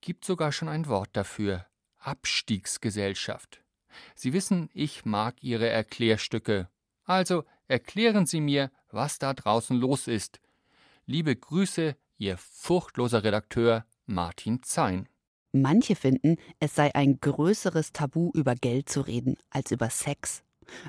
[0.00, 1.66] Gibt sogar schon ein Wort dafür
[1.98, 3.62] Abstiegsgesellschaft.
[4.14, 6.68] Sie wissen, ich mag Ihre Erklärstücke,
[7.08, 10.40] also erklären Sie mir, was da draußen los ist.
[11.06, 15.08] Liebe Grüße, Ihr furchtloser Redakteur Martin Zein.
[15.52, 20.42] Manche finden, es sei ein größeres Tabu, über Geld zu reden, als über Sex.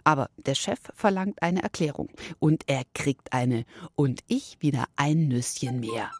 [0.03, 2.09] Aber der Chef verlangt eine Erklärung.
[2.39, 3.65] Und er kriegt eine.
[3.95, 6.11] Und ich wieder ein Nüsschen mehr.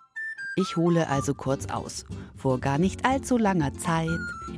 [0.55, 2.05] Ich hole also kurz aus.
[2.35, 4.09] Vor gar nicht allzu langer Zeit,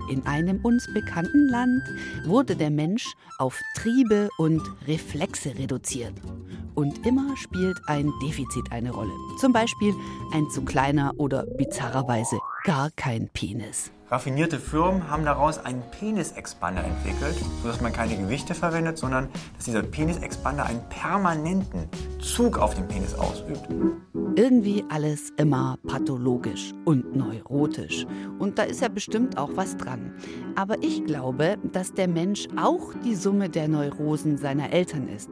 [0.09, 1.83] in einem uns bekannten Land,
[2.25, 3.05] wurde der Mensch
[3.37, 6.13] auf Triebe und Reflexe reduziert.
[6.75, 9.11] Und immer spielt ein Defizit eine Rolle.
[9.39, 9.93] Zum Beispiel
[10.33, 13.91] ein zu kleiner oder bizarrerweise gar kein Penis.
[14.11, 19.83] Raffinierte Firmen haben daraus einen Penisexpander entwickelt, sodass man keine Gewichte verwendet, sondern dass dieser
[19.83, 21.87] Penisexpander einen permanenten
[22.19, 23.69] Zug auf den Penis ausübt.
[24.35, 28.05] Irgendwie alles immer pathologisch und neurotisch.
[28.37, 30.13] Und da ist ja bestimmt auch was dran.
[30.57, 35.29] Aber ich glaube, dass der Mensch auch die Summe der Neurosen seiner Eltern ist.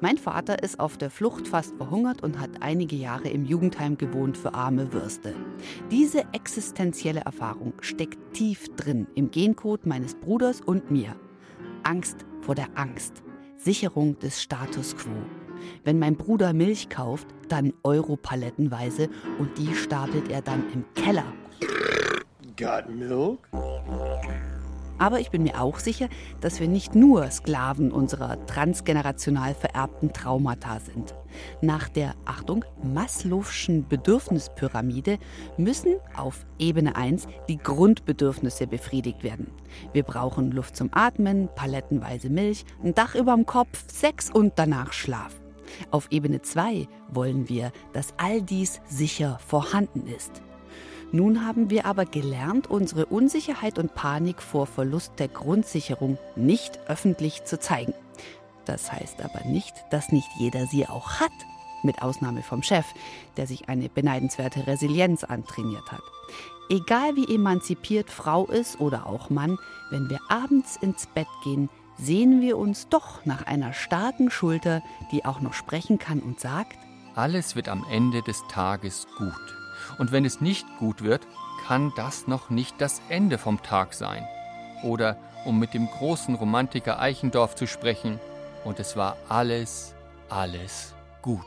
[0.00, 4.38] Mein Vater ist auf der Flucht fast verhungert und hat einige Jahre im Jugendheim gewohnt
[4.38, 5.34] für arme Würste.
[5.90, 11.16] Diese existenzielle Erfahrung steckt tief drin im Gencode meines Bruders und mir.
[11.82, 13.22] Angst vor der Angst.
[13.56, 15.10] Sicherung des Status quo.
[15.84, 19.08] Wenn mein Bruder Milch kauft, dann Europalettenweise
[19.38, 21.32] und die stapelt er dann im Keller.
[22.56, 23.48] Got milk?
[25.02, 26.08] Aber ich bin mir auch sicher,
[26.40, 31.16] dass wir nicht nur Sklaven unserer transgenerational vererbten Traumata sind.
[31.60, 35.18] Nach der, Achtung, Maslow'schen Bedürfnispyramide
[35.56, 39.50] müssen auf Ebene 1 die Grundbedürfnisse befriedigt werden.
[39.92, 45.34] Wir brauchen Luft zum Atmen, palettenweise Milch, ein Dach überm Kopf, Sex und danach Schlaf.
[45.90, 50.42] Auf Ebene 2 wollen wir, dass all dies sicher vorhanden ist.
[51.14, 57.44] Nun haben wir aber gelernt, unsere Unsicherheit und Panik vor Verlust der Grundsicherung nicht öffentlich
[57.44, 57.92] zu zeigen.
[58.64, 61.32] Das heißt aber nicht, dass nicht jeder sie auch hat,
[61.82, 62.86] mit Ausnahme vom Chef,
[63.36, 66.02] der sich eine beneidenswerte Resilienz antrainiert hat.
[66.70, 69.58] Egal wie emanzipiert Frau ist oder auch Mann,
[69.90, 75.26] wenn wir abends ins Bett gehen, sehen wir uns doch nach einer starken Schulter, die
[75.26, 76.78] auch noch sprechen kann und sagt,
[77.14, 79.61] alles wird am Ende des Tages gut.
[79.97, 81.25] Und wenn es nicht gut wird,
[81.67, 84.25] kann das noch nicht das Ende vom Tag sein.
[84.83, 88.19] Oder, um mit dem großen Romantiker Eichendorff zu sprechen,
[88.63, 89.93] und es war alles,
[90.29, 91.45] alles gut.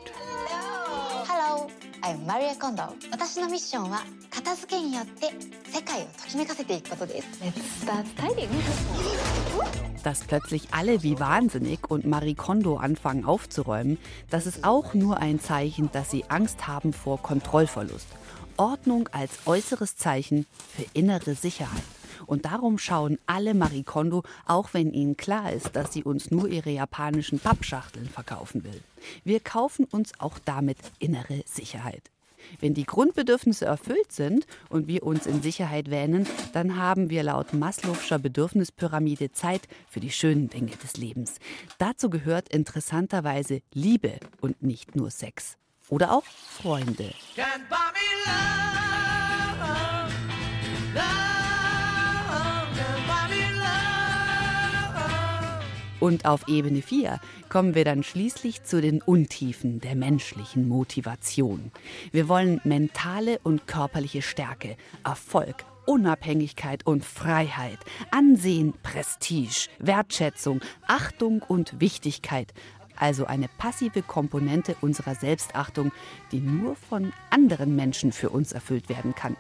[1.27, 1.69] Hello,
[2.03, 2.95] I'm Maria Kondo.
[3.11, 5.27] 私のミッションは片付けによって
[5.71, 7.29] 世界をときめかせていくことです。
[7.43, 8.49] Let's start styling.
[10.03, 13.99] Dass plötzlich alle wie wahnsinnig und Marie Kondo anfangen aufzuräumen,
[14.31, 18.07] das ist auch nur ein Zeichen, dass sie Angst haben vor Kontrollverlust.
[18.58, 21.84] Ordnung als äußeres Zeichen für innere Sicherheit.
[22.26, 26.48] Und darum schauen alle Marie Kondo, auch wenn ihnen klar ist, dass sie uns nur
[26.48, 28.82] ihre japanischen Pappschachteln verkaufen will.
[29.24, 32.10] Wir kaufen uns auch damit innere Sicherheit.
[32.60, 37.54] Wenn die Grundbedürfnisse erfüllt sind und wir uns in Sicherheit wähnen, dann haben wir laut
[37.54, 41.36] Maslow'scher Bedürfnispyramide Zeit für die schönen Dinge des Lebens.
[41.80, 45.58] Dazu gehört interessanterweise Liebe und nicht nur Sex
[45.90, 47.12] oder auch Freunde.
[56.00, 57.20] Und auf Ebene 4
[57.50, 61.72] kommen wir dann schließlich zu den Untiefen der menschlichen Motivation.
[62.12, 67.80] Wir wollen mentale und körperliche Stärke, Erfolg, Unabhängigkeit und Freiheit,
[68.12, 72.54] Ansehen, Prestige, Wertschätzung, Achtung und Wichtigkeit,
[72.98, 75.92] also eine passive Komponente unserer Selbstachtung,
[76.32, 79.36] die nur von anderen Menschen für uns erfüllt werden kann.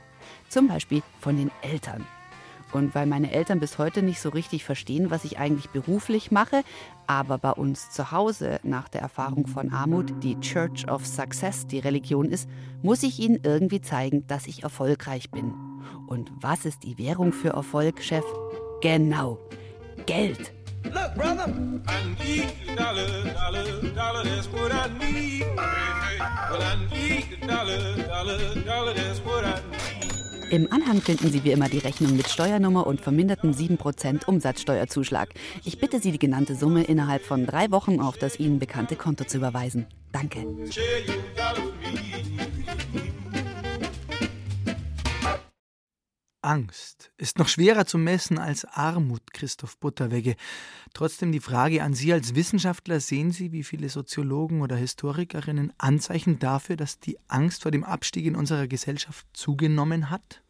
[0.49, 2.05] Zum Beispiel von den Eltern.
[2.71, 6.63] Und weil meine Eltern bis heute nicht so richtig verstehen, was ich eigentlich beruflich mache,
[7.07, 11.79] aber bei uns zu Hause nach der Erfahrung von Armut die Church of Success die
[11.79, 12.49] Religion ist,
[12.81, 15.53] muss ich ihnen irgendwie zeigen, dass ich erfolgreich bin.
[16.07, 18.25] Und was ist die Währung für Erfolg, Chef?
[18.81, 19.39] Genau,
[20.05, 20.53] Geld.
[20.93, 21.53] Look, brother.
[21.87, 25.45] I need a dollar, dollar, dollar, that's what I need.
[25.55, 30.51] Well, I need a dollar, dollar, dollar, that's what I need.
[30.51, 35.29] Im Anhang finden Sie wie immer die Rechnung mit Steuernummer und verminderten 7% Umsatzsteuerzuschlag.
[35.63, 39.23] Ich bitte Sie, die genannte Summe innerhalb von drei Wochen auf das Ihnen bekannte Konto
[39.25, 39.87] zu überweisen.
[40.11, 40.45] Danke.
[46.45, 50.35] Angst ist noch schwerer zu messen als Armut, Christoph Butterwegge.
[50.93, 56.39] Trotzdem die Frage an Sie als Wissenschaftler, sehen Sie, wie viele Soziologen oder Historikerinnen Anzeichen
[56.39, 60.41] dafür, dass die Angst vor dem Abstieg in unserer Gesellschaft zugenommen hat?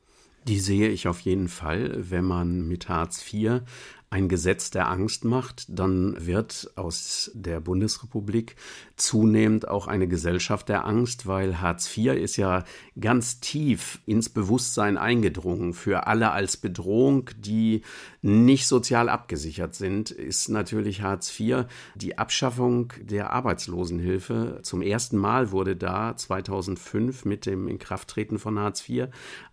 [0.48, 3.62] Die sehe ich auf jeden Fall, wenn man mit Hartz IV
[4.10, 8.56] ein Gesetz der Angst macht, dann wird aus der Bundesrepublik
[8.96, 12.64] zunehmend auch eine Gesellschaft der Angst, weil Hartz IV ist ja
[13.00, 15.74] ganz tief ins Bewusstsein eingedrungen.
[15.74, 17.82] Für alle als Bedrohung, die
[18.22, 24.60] nicht sozial abgesichert sind, ist natürlich Hartz IV die Abschaffung der Arbeitslosenhilfe.
[24.64, 29.08] Zum ersten Mal wurde da 2005 mit dem Inkrafttreten von Hartz IV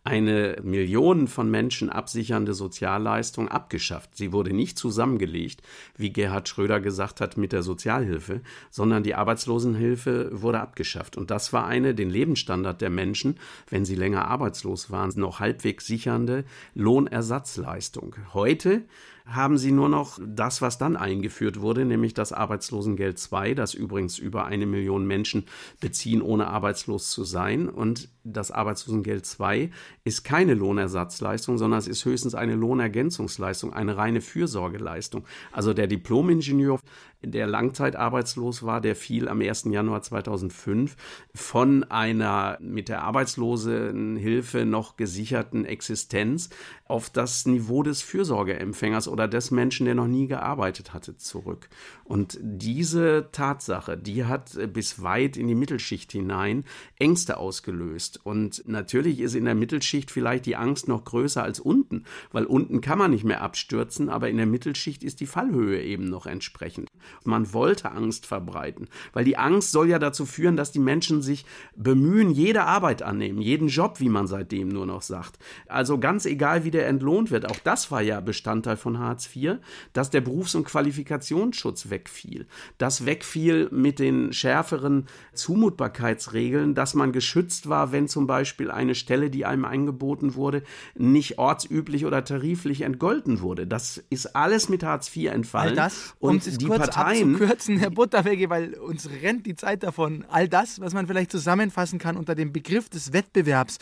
[0.05, 4.17] eine Millionen von Menschen absichernde Sozialleistung abgeschafft.
[4.17, 5.63] Sie wurde nicht zusammengelegt,
[5.97, 8.41] wie Gerhard Schröder gesagt hat, mit der Sozialhilfe,
[8.71, 11.17] sondern die Arbeitslosenhilfe wurde abgeschafft.
[11.17, 13.39] Und das war eine den Lebensstandard der Menschen,
[13.69, 18.17] wenn sie länger arbeitslos waren, noch halbwegs sichernde Lohnersatzleistung.
[18.33, 18.83] Heute
[19.27, 24.19] haben sie nur noch das, was dann eingeführt wurde, nämlich das Arbeitslosengeld II, das übrigens
[24.19, 25.45] über eine Million Menschen
[25.81, 27.69] beziehen, ohne arbeitslos zu sein.
[27.69, 29.71] Und das Arbeitslosengeld II
[30.05, 35.25] ist keine Lohnersatzleistung, sondern es ist höchstens eine Lohnergänzungsleistung, eine reine Fürsorgeleistung.
[35.53, 36.79] Also der Diplomingenieur,
[37.23, 39.65] der langzeitarbeitslos war, der fiel am 1.
[39.71, 40.97] Januar 2005
[41.35, 46.51] von einer mit der Arbeitslosenhilfe noch gesicherten Existenz
[46.85, 51.69] auf das Niveau des Fürsorgeempfängers oder des Menschen, der noch nie gearbeitet hatte, zurück.
[52.05, 56.65] Und diese Tatsache, die hat bis weit in die Mittelschicht hinein
[56.99, 58.21] Ängste ausgelöst.
[58.25, 62.83] Und natürlich ist in der Mittelschicht vielleicht die Angst noch größer als unten, weil unten
[62.83, 66.91] kann man nicht mehr abstürzen, aber in der Mittelschicht ist die Fallhöhe eben noch entsprechend.
[67.25, 71.45] Man wollte Angst verbreiten, weil die Angst soll ja dazu führen, dass die Menschen sich
[71.77, 75.39] bemühen, jede Arbeit annehmen, jeden Job, wie man seitdem nur noch sagt.
[75.69, 79.57] Also ganz egal, wie der entlohnt wird, auch das war ja Bestandteil von Hartz IV,
[79.93, 82.47] dass der Berufs- und Qualifikationsschutz wegfiel.
[82.79, 89.31] Das wegfiel mit den schärferen Zumutbarkeitsregeln, dass man geschützt war, wenn zum Beispiel eine Stelle,
[89.31, 90.63] die einem angeboten wurde,
[90.95, 93.67] nicht ortsüblich oder tariflich entgolten wurde.
[93.67, 95.71] Das ist alles mit Hartz IV entfallen.
[95.71, 99.83] All das, und um die kurz Parteien abzukürzen, Herr Butterwege, weil uns rennt die Zeit
[99.83, 100.25] davon.
[100.29, 103.79] All das, was man vielleicht zusammenfassen kann unter dem Begriff des Wettbewerbs,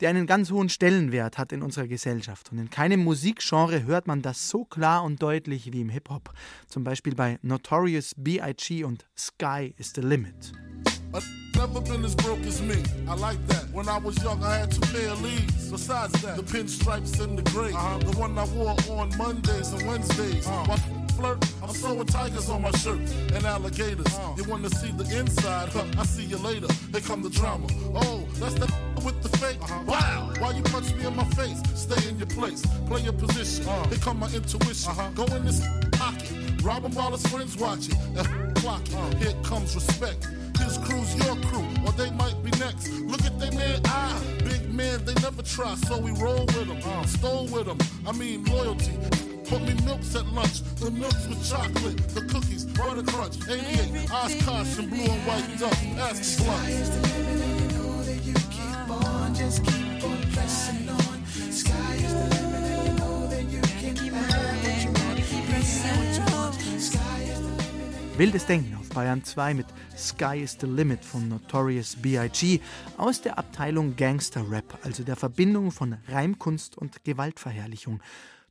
[0.00, 2.50] der einen ganz hohen Stellenwert hat in unserer Gesellschaft.
[2.50, 6.32] Und in keinem Musikgenre hört man das so klar und deutlich wie im Hip-Hop.
[6.66, 8.84] Zum Beispiel bei Notorious B.I.G.
[8.84, 10.52] und Sky is the Limit.
[11.56, 12.82] Never been as broke as me.
[13.08, 13.70] I like that.
[13.72, 15.70] When I was young, I had two pair of leaves.
[15.70, 17.72] Besides that, the pinstripes and the gray.
[17.72, 17.98] Uh-huh.
[17.98, 20.46] The one I wore on Mondays and Wednesdays.
[20.46, 21.03] Uh-huh.
[21.16, 23.00] Flirt, I'm sewing tigers on my shirt
[23.34, 24.06] and alligators.
[24.14, 24.34] Uh.
[24.36, 25.68] You wanna see the inside?
[25.70, 26.68] Huh, I see you later.
[26.92, 27.66] Here come the drama.
[27.94, 28.72] Oh, that's the
[29.04, 29.58] with the fake.
[29.62, 29.84] Uh-huh.
[29.86, 31.60] Wow, why you punch me in my face?
[31.74, 33.66] Stay in your place, play your position.
[33.68, 33.88] Uh.
[33.88, 34.90] Here come my intuition.
[34.90, 35.10] Uh-huh.
[35.14, 35.60] Go in this
[35.92, 37.96] pocket, rob him while his friends watching.
[38.16, 38.94] And clock it.
[38.94, 39.16] Uh.
[39.16, 40.26] Here comes respect
[40.58, 42.88] his crew's your crew, or they might be next.
[43.00, 46.78] Look at they man eye, big man, they never try, so we roll with them,
[46.84, 47.78] uh, stole with them.
[48.06, 48.92] I mean loyalty.
[49.46, 54.78] Put me milks at lunch, the milks with chocolate, the cookies, butter crunch, 88, Oshkosh
[54.78, 57.74] and blue and white duck, ask the blunt.
[59.36, 61.26] Just keep on pressing on.
[61.50, 64.64] Sky is the limit, and you know that you can have
[64.94, 66.54] what what you want.
[66.80, 68.18] Sky is the.
[68.18, 69.66] Wildes Denken auf Bayern 2 mit
[69.96, 72.60] Sky is the Limit von Notorious B.I.G.
[72.96, 78.00] aus der Abteilung Gangster Rap, also der Verbindung von Reimkunst und Gewaltverherrlichung.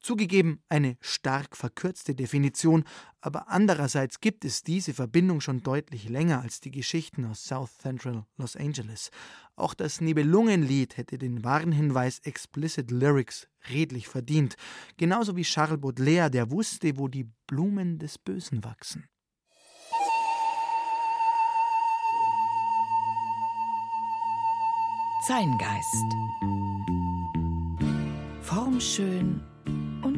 [0.04, 2.84] Zugegeben eine stark verkürzte Definition,
[3.22, 8.26] aber andererseits gibt es diese Verbindung schon deutlich länger als die Geschichten aus South Central
[8.36, 9.12] Los Angeles.
[9.56, 14.58] Auch das Nibelungenlied hätte den Warnhinweis Explicit Lyrics redlich verdient,
[14.98, 19.06] genauso wie Charles Baudelaire, der wusste, wo die Blumen des Bösen wachsen.
[25.26, 26.14] Zeingeist.
[28.42, 29.42] Formschön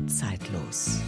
[0.07, 1.01] zeitlos.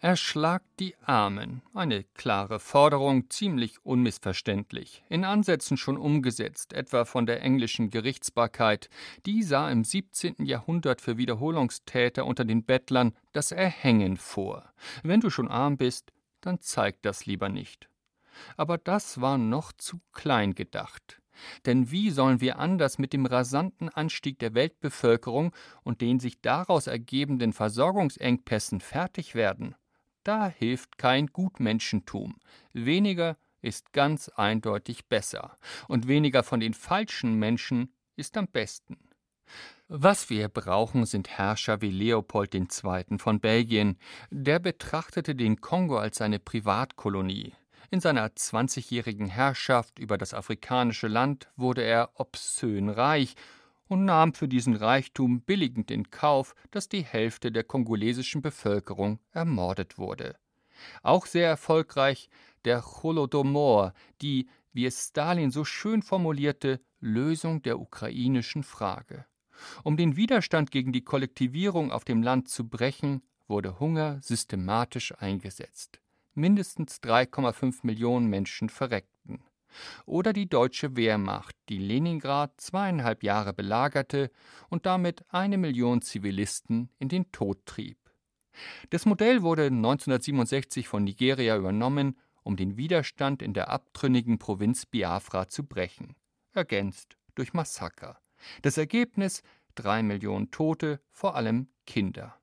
[0.00, 1.62] Erschlagt die Armen.
[1.72, 5.02] Eine klare Forderung, ziemlich unmissverständlich.
[5.08, 8.90] In Ansätzen schon umgesetzt, etwa von der englischen Gerichtsbarkeit.
[9.24, 10.44] Die sah im 17.
[10.44, 14.74] Jahrhundert für Wiederholungstäter unter den Bettlern das Erhängen vor.
[15.02, 16.12] Wenn du schon arm bist,
[16.42, 17.88] dann zeig das lieber nicht.
[18.58, 21.22] Aber das war noch zu klein gedacht.
[21.66, 26.86] Denn wie sollen wir anders mit dem rasanten Anstieg der Weltbevölkerung und den sich daraus
[26.86, 29.74] ergebenden Versorgungsengpässen fertig werden?
[30.24, 32.36] Da hilft kein Gutmenschentum.
[32.72, 35.56] Weniger ist ganz eindeutig besser.
[35.88, 38.98] Und weniger von den falschen Menschen ist am besten.
[39.88, 43.18] Was wir brauchen, sind Herrscher wie Leopold II.
[43.18, 43.98] von Belgien.
[44.30, 47.52] Der betrachtete den Kongo als seine Privatkolonie.
[47.94, 53.36] In seiner 20-jährigen Herrschaft über das afrikanische Land wurde er obszön reich
[53.86, 59.96] und nahm für diesen Reichtum billigend in Kauf, dass die Hälfte der kongolesischen Bevölkerung ermordet
[59.96, 60.34] wurde.
[61.04, 62.30] Auch sehr erfolgreich
[62.64, 69.24] der Holodomor, die, wie es Stalin so schön formulierte, Lösung der ukrainischen Frage.
[69.84, 76.00] Um den Widerstand gegen die Kollektivierung auf dem Land zu brechen, wurde Hunger systematisch eingesetzt.
[76.34, 79.40] Mindestens 3,5 Millionen Menschen verreckten.
[80.06, 84.30] Oder die deutsche Wehrmacht, die Leningrad zweieinhalb Jahre belagerte
[84.68, 87.98] und damit eine Million Zivilisten in den Tod trieb.
[88.90, 95.48] Das Modell wurde 1967 von Nigeria übernommen, um den Widerstand in der abtrünnigen Provinz Biafra
[95.48, 96.14] zu brechen,
[96.52, 98.20] ergänzt durch Massaker.
[98.62, 99.42] Das Ergebnis
[99.74, 102.38] drei Millionen Tote, vor allem Kinder.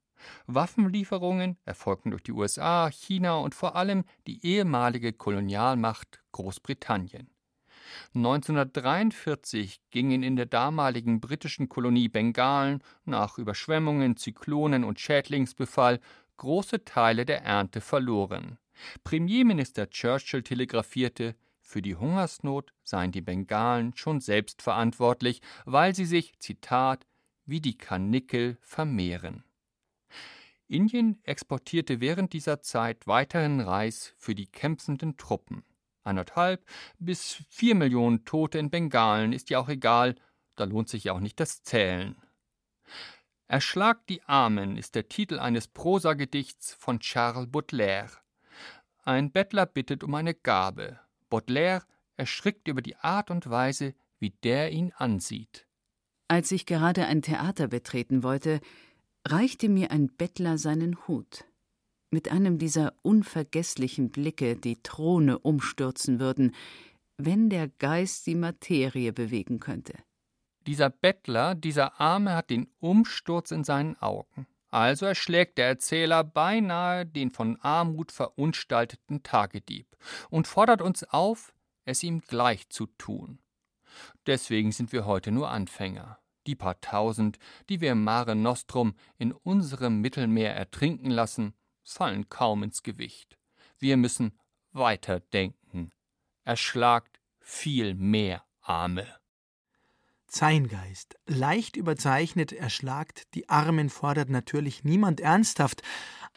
[0.47, 7.29] Waffenlieferungen erfolgten durch die USA, China und vor allem die ehemalige Kolonialmacht Großbritannien.
[8.15, 15.99] 1943 gingen in der damaligen britischen Kolonie Bengalen nach Überschwemmungen, Zyklonen und Schädlingsbefall
[16.37, 18.57] große Teile der Ernte verloren.
[19.03, 26.37] Premierminister Churchill telegrafierte, für die Hungersnot seien die Bengalen schon selbst verantwortlich, weil sie sich,
[26.39, 27.05] Zitat,
[27.45, 29.43] wie die Karnickel vermehren.
[30.71, 35.63] Indien exportierte während dieser Zeit weiterhin Reis für die kämpfenden Truppen.
[36.03, 36.65] Anderthalb
[36.97, 40.15] bis vier Millionen Tote in Bengalen ist ja auch egal,
[40.55, 42.15] da lohnt sich ja auch nicht das Zählen.
[43.47, 48.11] Erschlag die Armen ist der Titel eines Prosagedichts von Charles Baudelaire.
[49.03, 50.99] Ein Bettler bittet um eine Gabe.
[51.29, 51.83] Baudelaire
[52.15, 55.67] erschrickt über die Art und Weise, wie der ihn ansieht.
[56.27, 58.61] Als ich gerade ein Theater betreten wollte,
[59.25, 61.45] reichte mir ein Bettler seinen Hut.
[62.09, 66.53] Mit einem dieser unvergesslichen Blicke, die Throne umstürzen würden,
[67.17, 69.93] wenn der Geist die Materie bewegen könnte.
[70.67, 74.47] Dieser Bettler, dieser Arme hat den Umsturz in seinen Augen.
[74.69, 79.87] Also erschlägt der Erzähler beinahe den von Armut verunstalteten Tagedieb
[80.29, 81.53] und fordert uns auf,
[81.83, 83.39] es ihm gleich zu tun.
[84.25, 86.20] Deswegen sind wir heute nur Anfänger.
[86.47, 87.37] Die paar Tausend,
[87.69, 93.37] die wir im Mare Nostrum in unserem Mittelmeer ertrinken lassen, fallen kaum ins Gewicht.
[93.77, 94.37] Wir müssen
[94.71, 95.91] weiterdenken.
[96.43, 99.20] Erschlagt viel mehr Arme.
[100.31, 105.83] Zeingeist, leicht überzeichnet, erschlagt die Armen, fordert natürlich niemand ernsthaft,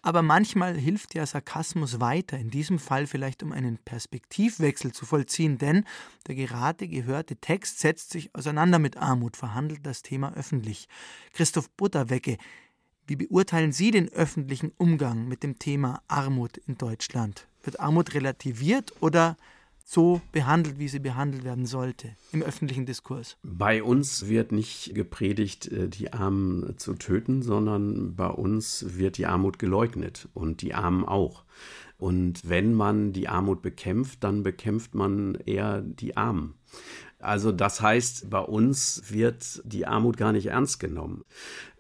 [0.03, 5.59] aber manchmal hilft ja Sarkasmus weiter, in diesem Fall vielleicht um einen Perspektivwechsel zu vollziehen,
[5.59, 5.85] denn
[6.27, 10.89] der gerade gehörte Text setzt sich auseinander mit Armut, verhandelt das Thema öffentlich.
[11.33, 12.39] Christoph Butterwecke,
[13.07, 17.47] wie beurteilen Sie den öffentlichen Umgang mit dem Thema Armut in Deutschland?
[17.63, 19.37] Wird Armut relativiert oder
[19.85, 23.37] so behandelt, wie sie behandelt werden sollte im öffentlichen Diskurs.
[23.43, 29.27] Bei uns wird nicht gepredigt, äh, die Armen zu töten, sondern bei uns wird die
[29.27, 31.45] Armut geleugnet und die Armen auch.
[31.99, 36.55] Und wenn man die Armut bekämpft, dann bekämpft man eher die Armen.
[37.21, 41.25] Also das heißt, bei uns wird die Armut gar nicht ernst genommen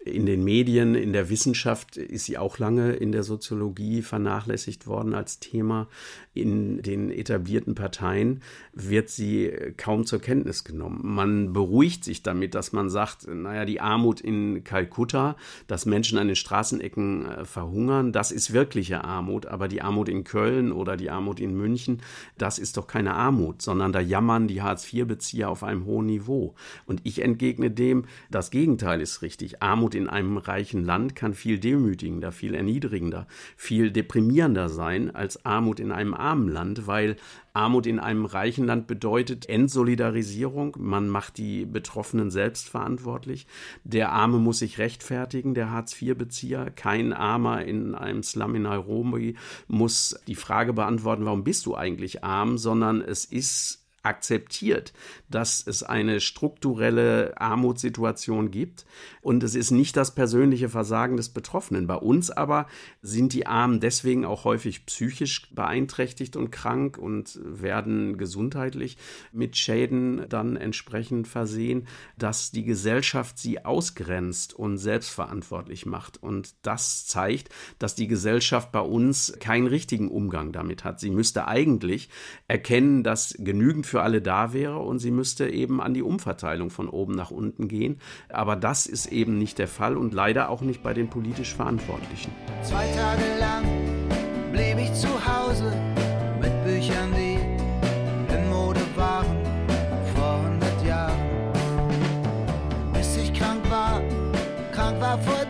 [0.04, 5.14] in den Medien, in der Wissenschaft ist sie auch lange in der Soziologie vernachlässigt worden
[5.14, 5.88] als Thema.
[6.34, 8.42] In den etablierten Parteien
[8.74, 11.00] wird sie kaum zur Kenntnis genommen.
[11.02, 15.36] Man beruhigt sich damit, dass man sagt, naja, die Armut in Kalkutta,
[15.68, 19.46] dass Menschen an den Straßenecken äh, verhungern, das ist wirkliche Armut.
[19.46, 22.02] Aber die Armut in Köln oder die Armut in München,
[22.36, 26.54] das ist doch keine Armut, sondern da jammern die Hartz-IV-Bezieher auf einem hohen Niveau.
[26.84, 29.62] Und ich entgegne dem, das Gegenteil ist richtig.
[29.62, 33.26] Armut in einem reichen Land kann viel demütigender, viel erniedrigender,
[33.56, 37.16] viel deprimierender sein als Armut in einem armen Land, weil
[37.52, 40.76] Armut in einem reichen Land bedeutet Entsolidarisierung.
[40.78, 43.46] Man macht die Betroffenen selbst verantwortlich.
[43.84, 46.70] Der Arme muss sich rechtfertigen, der Hartz-IV-Bezieher.
[46.70, 49.36] Kein Armer in einem Slum in Nairobi
[49.68, 54.92] muss die Frage beantworten, warum bist du eigentlich arm, sondern es ist akzeptiert,
[55.28, 58.84] dass es eine strukturelle Armutssituation gibt
[59.20, 61.86] und es ist nicht das persönliche Versagen des Betroffenen.
[61.86, 62.66] Bei uns aber
[63.02, 68.98] sind die Armen deswegen auch häufig psychisch beeinträchtigt und krank und werden gesundheitlich
[69.32, 71.86] mit Schäden dann entsprechend versehen,
[72.18, 77.48] dass die Gesellschaft sie ausgrenzt und selbstverantwortlich macht und das zeigt,
[77.78, 81.00] dass die Gesellschaft bei uns keinen richtigen Umgang damit hat.
[81.00, 82.10] Sie müsste eigentlich
[82.48, 86.88] erkennen, dass genügend für alle da wäre und sie müsste eben an die Umverteilung von
[86.88, 88.00] oben nach unten gehen.
[88.28, 92.32] Aber das ist eben nicht der Fall und leider auch nicht bei den politisch Verantwortlichen.
[92.64, 93.62] Zwei Tage lang
[94.50, 95.72] blieb ich zu Hause
[96.40, 97.38] mit Büchern, die
[98.34, 99.26] in Mode waren
[100.16, 101.18] vor 100 Jahren,
[102.94, 103.14] bis
[105.04, 105.43] Fieber vor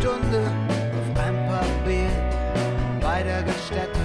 [0.00, 0.40] Stunde,
[0.96, 2.08] auf ein Papier
[3.02, 4.00] bei der Gaststätte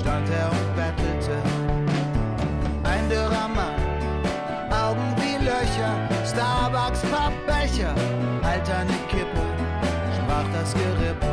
[0.00, 1.36] stand er und bettelte.
[2.84, 3.74] Ein dürrer Mann,
[4.70, 5.92] Augen wie Löcher,
[6.24, 7.94] Starbucks Pappbecher,
[8.44, 9.42] alterne Kippe,
[10.14, 11.27] sprach das Gerippe.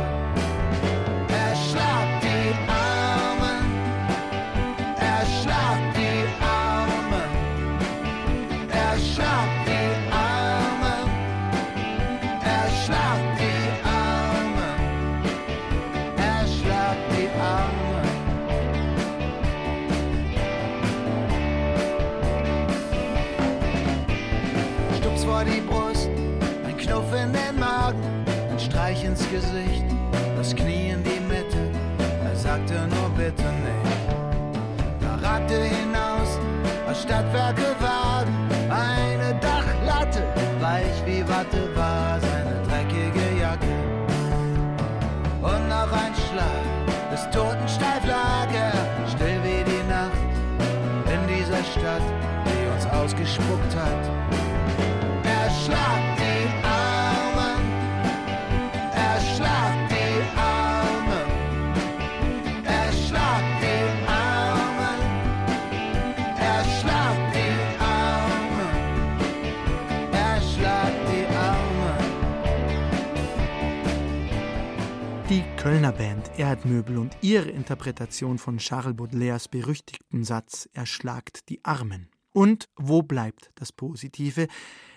[76.66, 82.08] Band Erdmöbel und ihre Interpretation von Charles Baudelaires berüchtigten Satz Er schlagt die Armen.
[82.32, 84.48] Und wo bleibt das Positive?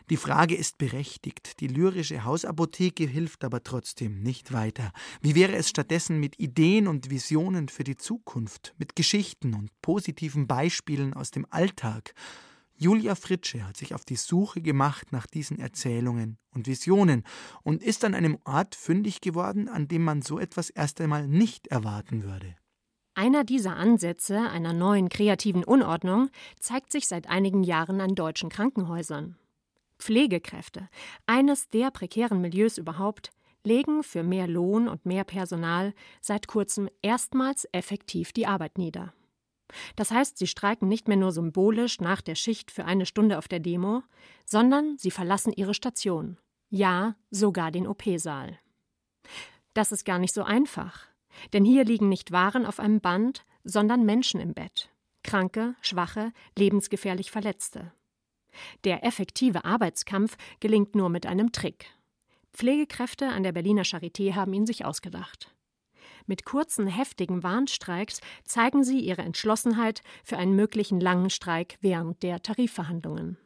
[0.10, 1.60] Die Frage ist berechtigt.
[1.60, 4.92] Die lyrische Hausapotheke hilft aber trotzdem nicht weiter.
[5.22, 10.48] Wie wäre es stattdessen mit Ideen und Visionen für die Zukunft, mit Geschichten und positiven
[10.48, 12.14] Beispielen aus dem Alltag?
[12.82, 17.26] Julia Fritsche hat sich auf die Suche gemacht nach diesen Erzählungen und Visionen
[17.62, 21.68] und ist an einem Ort fündig geworden, an dem man so etwas erst einmal nicht
[21.68, 22.56] erwarten würde.
[23.16, 29.36] Einer dieser Ansätze einer neuen kreativen Unordnung zeigt sich seit einigen Jahren an deutschen Krankenhäusern.
[29.98, 30.88] Pflegekräfte,
[31.26, 33.32] eines der prekären Milieus überhaupt,
[33.66, 39.14] legen für mehr Lohn und mehr Personal seit kurzem erstmals effektiv die Arbeit nieder.
[39.96, 43.48] Das heißt, sie streiken nicht mehr nur symbolisch nach der Schicht für eine Stunde auf
[43.48, 44.04] der Demo,
[44.46, 46.38] sondern sie verlassen ihre Station.
[46.70, 48.60] Ja, sogar den OP-Saal.
[49.74, 51.08] Das ist gar nicht so einfach.
[51.54, 54.90] Denn hier liegen nicht Waren auf einem Band, sondern Menschen im Bett.
[55.24, 57.92] Kranke, schwache, lebensgefährlich Verletzte.
[58.84, 61.86] Der effektive Arbeitskampf gelingt nur mit einem Trick.
[62.54, 65.54] Pflegekräfte an der Berliner Charité haben ihn sich ausgedacht.
[66.30, 72.44] Mit kurzen, heftigen Warnstreiks zeigen sie ihre Entschlossenheit für einen möglichen langen Streik während der
[72.44, 73.40] Tarifverhandlungen.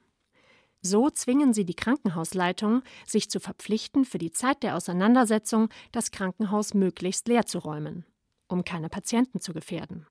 [0.81, 6.73] So zwingen sie die Krankenhausleitung, sich zu verpflichten, für die Zeit der Auseinandersetzung das Krankenhaus
[6.73, 8.03] möglichst leer zu räumen,
[8.49, 10.05] um keine Patienten zu gefährden.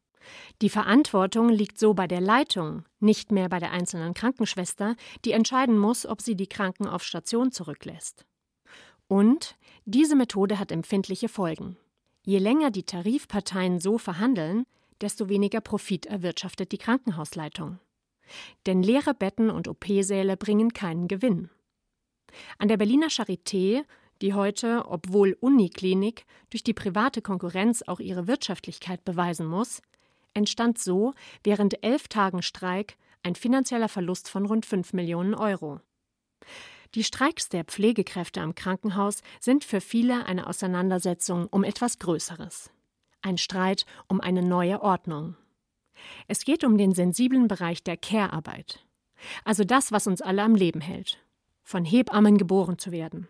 [0.62, 4.96] Die Verantwortung liegt so bei der Leitung, nicht mehr bei der einzelnen Krankenschwester,
[5.26, 8.24] die entscheiden muss, ob sie die Kranken auf Station zurücklässt.
[9.08, 11.76] Und diese Methode hat empfindliche Folgen.
[12.24, 14.64] Je länger die Tarifparteien so verhandeln,
[15.00, 17.78] desto weniger Profit erwirtschaftet die Krankenhausleitung.
[18.66, 21.50] Denn leere Betten und OP-Säle bringen keinen Gewinn.
[22.58, 23.84] An der Berliner Charité,
[24.22, 29.82] die heute, obwohl Uniklinik, durch die private Konkurrenz auch ihre Wirtschaftlichkeit beweisen muss,
[30.32, 31.12] entstand so
[31.42, 35.80] während elf Tagen Streik ein finanzieller Verlust von rund 5 Millionen Euro.
[36.94, 42.70] Die Streiks der Pflegekräfte am Krankenhaus sind für viele eine Auseinandersetzung um etwas Größeres.
[43.22, 45.36] Ein Streit um eine neue Ordnung.
[46.28, 48.84] Es geht um den sensiblen Bereich der Care-Arbeit.
[49.44, 51.18] Also das, was uns alle am Leben hält.
[51.62, 53.28] Von Hebammen geboren zu werden.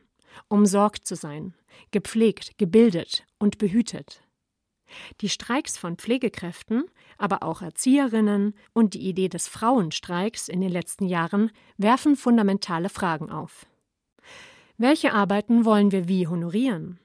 [0.48, 1.54] Umsorgt zu sein.
[1.92, 4.22] Gepflegt, gebildet und behütet.
[5.20, 6.84] Die Streiks von Pflegekräften,
[7.18, 13.30] aber auch Erzieherinnen und die Idee des Frauenstreiks in den letzten Jahren werfen fundamentale Fragen
[13.30, 13.66] auf.
[14.78, 16.98] Welche Arbeiten wollen wir wie honorieren?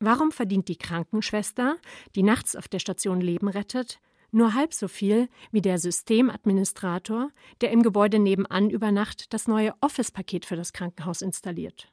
[0.00, 1.76] Warum verdient die Krankenschwester,
[2.14, 4.00] die nachts auf der Station Leben rettet,
[4.30, 9.74] nur halb so viel wie der Systemadministrator, der im Gebäude nebenan über Nacht das neue
[9.80, 11.92] Office-Paket für das Krankenhaus installiert?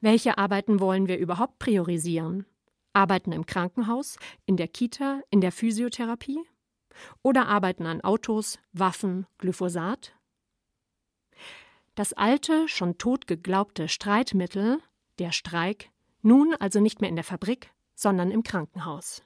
[0.00, 2.46] Welche Arbeiten wollen wir überhaupt priorisieren?
[2.92, 4.16] Arbeiten im Krankenhaus,
[4.46, 6.40] in der Kita, in der Physiotherapie?
[7.22, 10.14] Oder arbeiten an Autos, Waffen, Glyphosat?
[11.94, 14.80] Das alte, schon tot geglaubte Streitmittel,
[15.18, 15.90] der Streik,
[16.22, 19.22] nun also nicht mehr in der Fabrik, sondern im Krankenhaus.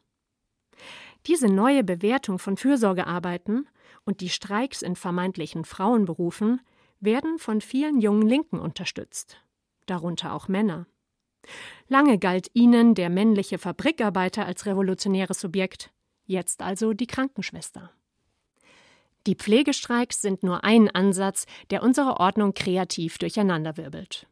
[1.26, 3.68] Diese neue Bewertung von Fürsorgearbeiten
[4.04, 6.60] und die Streiks in vermeintlichen Frauenberufen
[7.00, 9.40] werden von vielen jungen Linken unterstützt,
[9.86, 10.86] darunter auch Männer.
[11.88, 15.90] Lange galt ihnen der männliche Fabrikarbeiter als revolutionäres Subjekt,
[16.26, 17.90] jetzt also die Krankenschwester.
[19.26, 24.26] Die Pflegestreiks sind nur ein Ansatz, der unsere Ordnung kreativ durcheinanderwirbelt.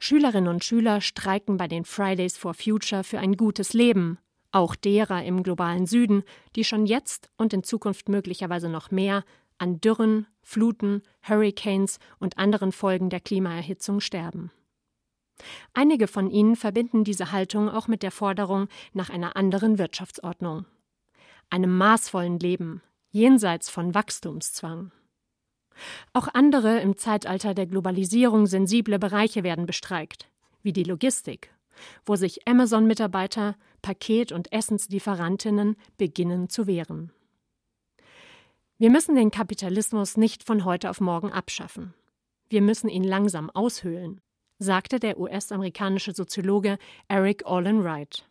[0.00, 4.18] Schülerinnen und Schüler streiken bei den Fridays for Future für ein gutes Leben,
[4.50, 6.24] auch derer im globalen Süden,
[6.56, 9.24] die schon jetzt und in Zukunft möglicherweise noch mehr
[9.58, 14.50] an Dürren, Fluten, Hurricanes und anderen Folgen der Klimaerhitzung sterben.
[15.74, 20.66] Einige von ihnen verbinden diese Haltung auch mit der Forderung nach einer anderen Wirtschaftsordnung,
[21.50, 24.92] einem maßvollen Leben, jenseits von Wachstumszwang.
[26.12, 30.28] Auch andere im Zeitalter der Globalisierung sensible Bereiche werden bestreikt,
[30.62, 31.50] wie die Logistik,
[32.04, 37.12] wo sich Amazon-Mitarbeiter, Paket- und Essenslieferantinnen beginnen zu wehren.
[38.78, 41.94] Wir müssen den Kapitalismus nicht von heute auf morgen abschaffen.
[42.48, 44.20] Wir müssen ihn langsam aushöhlen
[44.62, 48.28] sagte der US-amerikanische Soziologe Eric Olin Wright.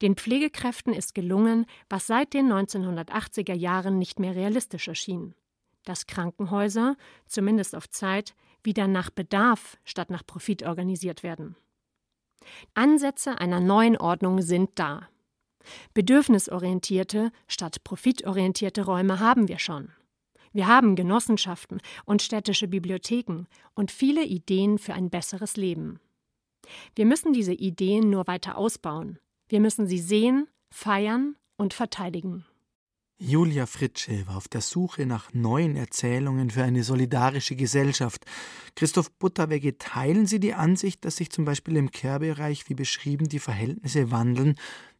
[0.00, 5.34] Den Pflegekräften ist gelungen, was seit den 1980er Jahren nicht mehr realistisch erschien,
[5.84, 6.96] dass Krankenhäuser,
[7.26, 11.56] zumindest auf Zeit, wieder nach Bedarf statt nach Profit organisiert werden.
[12.74, 15.08] Ansätze einer neuen Ordnung sind da.
[15.92, 19.92] Bedürfnisorientierte statt profitorientierte Räume haben wir schon.
[20.52, 26.00] Wir haben Genossenschaften und städtische Bibliotheken und viele Ideen für ein besseres Leben.
[26.94, 29.18] Wir müssen diese Ideen nur weiter ausbauen.
[29.48, 32.44] Wir müssen sie sehen, feiern und verteidigen.
[33.20, 38.24] Julia Fritsche war auf der Suche nach neuen Erzählungen für eine solidarische Gesellschaft.
[38.76, 43.40] Christoph Butterwegge, teilen Sie die Ansicht, dass sich zum Beispiel im Care-Bereich, wie beschrieben, die
[43.40, 44.54] Verhältnisse wandeln,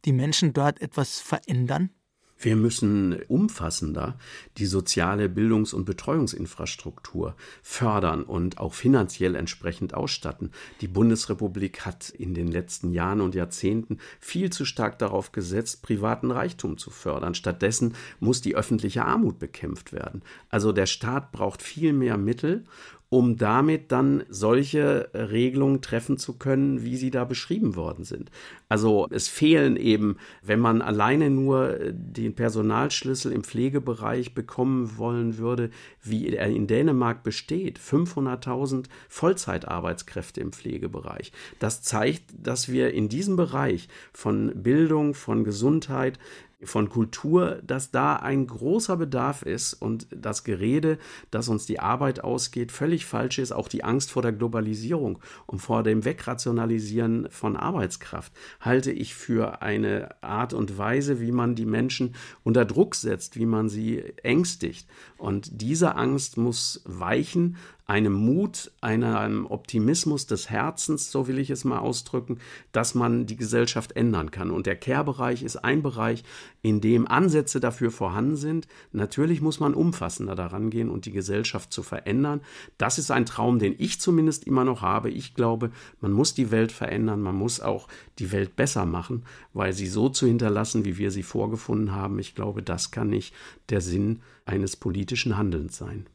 [0.04, 1.90] die Menschen dort etwas verändern?
[2.38, 4.16] Wir müssen umfassender
[4.58, 10.52] die soziale Bildungs- und Betreuungsinfrastruktur fördern und auch finanziell entsprechend ausstatten.
[10.80, 16.30] Die Bundesrepublik hat in den letzten Jahren und Jahrzehnten viel zu stark darauf gesetzt, privaten
[16.30, 17.34] Reichtum zu fördern.
[17.34, 20.22] Stattdessen muss die öffentliche Armut bekämpft werden.
[20.48, 22.64] Also der Staat braucht viel mehr Mittel
[23.10, 28.30] um damit dann solche Regelungen treffen zu können, wie sie da beschrieben worden sind.
[28.68, 35.70] Also es fehlen eben, wenn man alleine nur den Personalschlüssel im Pflegebereich bekommen wollen würde,
[36.02, 41.32] wie er in Dänemark besteht, 500.000 Vollzeitarbeitskräfte im Pflegebereich.
[41.58, 46.18] Das zeigt, dass wir in diesem Bereich von Bildung, von Gesundheit,
[46.62, 50.98] von Kultur, dass da ein großer Bedarf ist und das Gerede,
[51.30, 53.52] dass uns die Arbeit ausgeht, völlig falsch ist.
[53.52, 59.62] Auch die Angst vor der Globalisierung und vor dem Wegrationalisieren von Arbeitskraft halte ich für
[59.62, 64.88] eine Art und Weise, wie man die Menschen unter Druck setzt, wie man sie ängstigt.
[65.16, 67.56] Und diese Angst muss weichen
[67.88, 72.38] einem Mut, einem Optimismus des Herzens, so will ich es mal ausdrücken,
[72.70, 74.50] dass man die Gesellschaft ändern kann.
[74.50, 76.22] Und der Care-Bereich ist ein Bereich,
[76.60, 78.68] in dem Ansätze dafür vorhanden sind.
[78.92, 82.42] Natürlich muss man umfassender daran gehen und die Gesellschaft zu verändern.
[82.76, 85.08] Das ist ein Traum, den ich zumindest immer noch habe.
[85.08, 85.70] Ich glaube,
[86.02, 89.24] man muss die Welt verändern, man muss auch die Welt besser machen,
[89.54, 93.34] weil sie so zu hinterlassen, wie wir sie vorgefunden haben, ich glaube, das kann nicht
[93.70, 96.06] der Sinn eines politischen Handelns sein.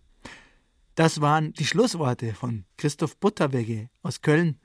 [0.96, 4.60] Das waren die Schlussworte von Christoph Butterwegge aus Köln.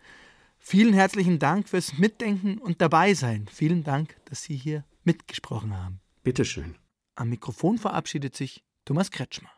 [0.59, 3.49] Vielen herzlichen Dank fürs Mitdenken und Dabeisein.
[3.51, 6.01] Vielen Dank, dass Sie hier mitgesprochen haben.
[6.23, 6.75] Bitteschön.
[7.15, 9.51] Am Mikrofon verabschiedet sich Thomas Kretschmer.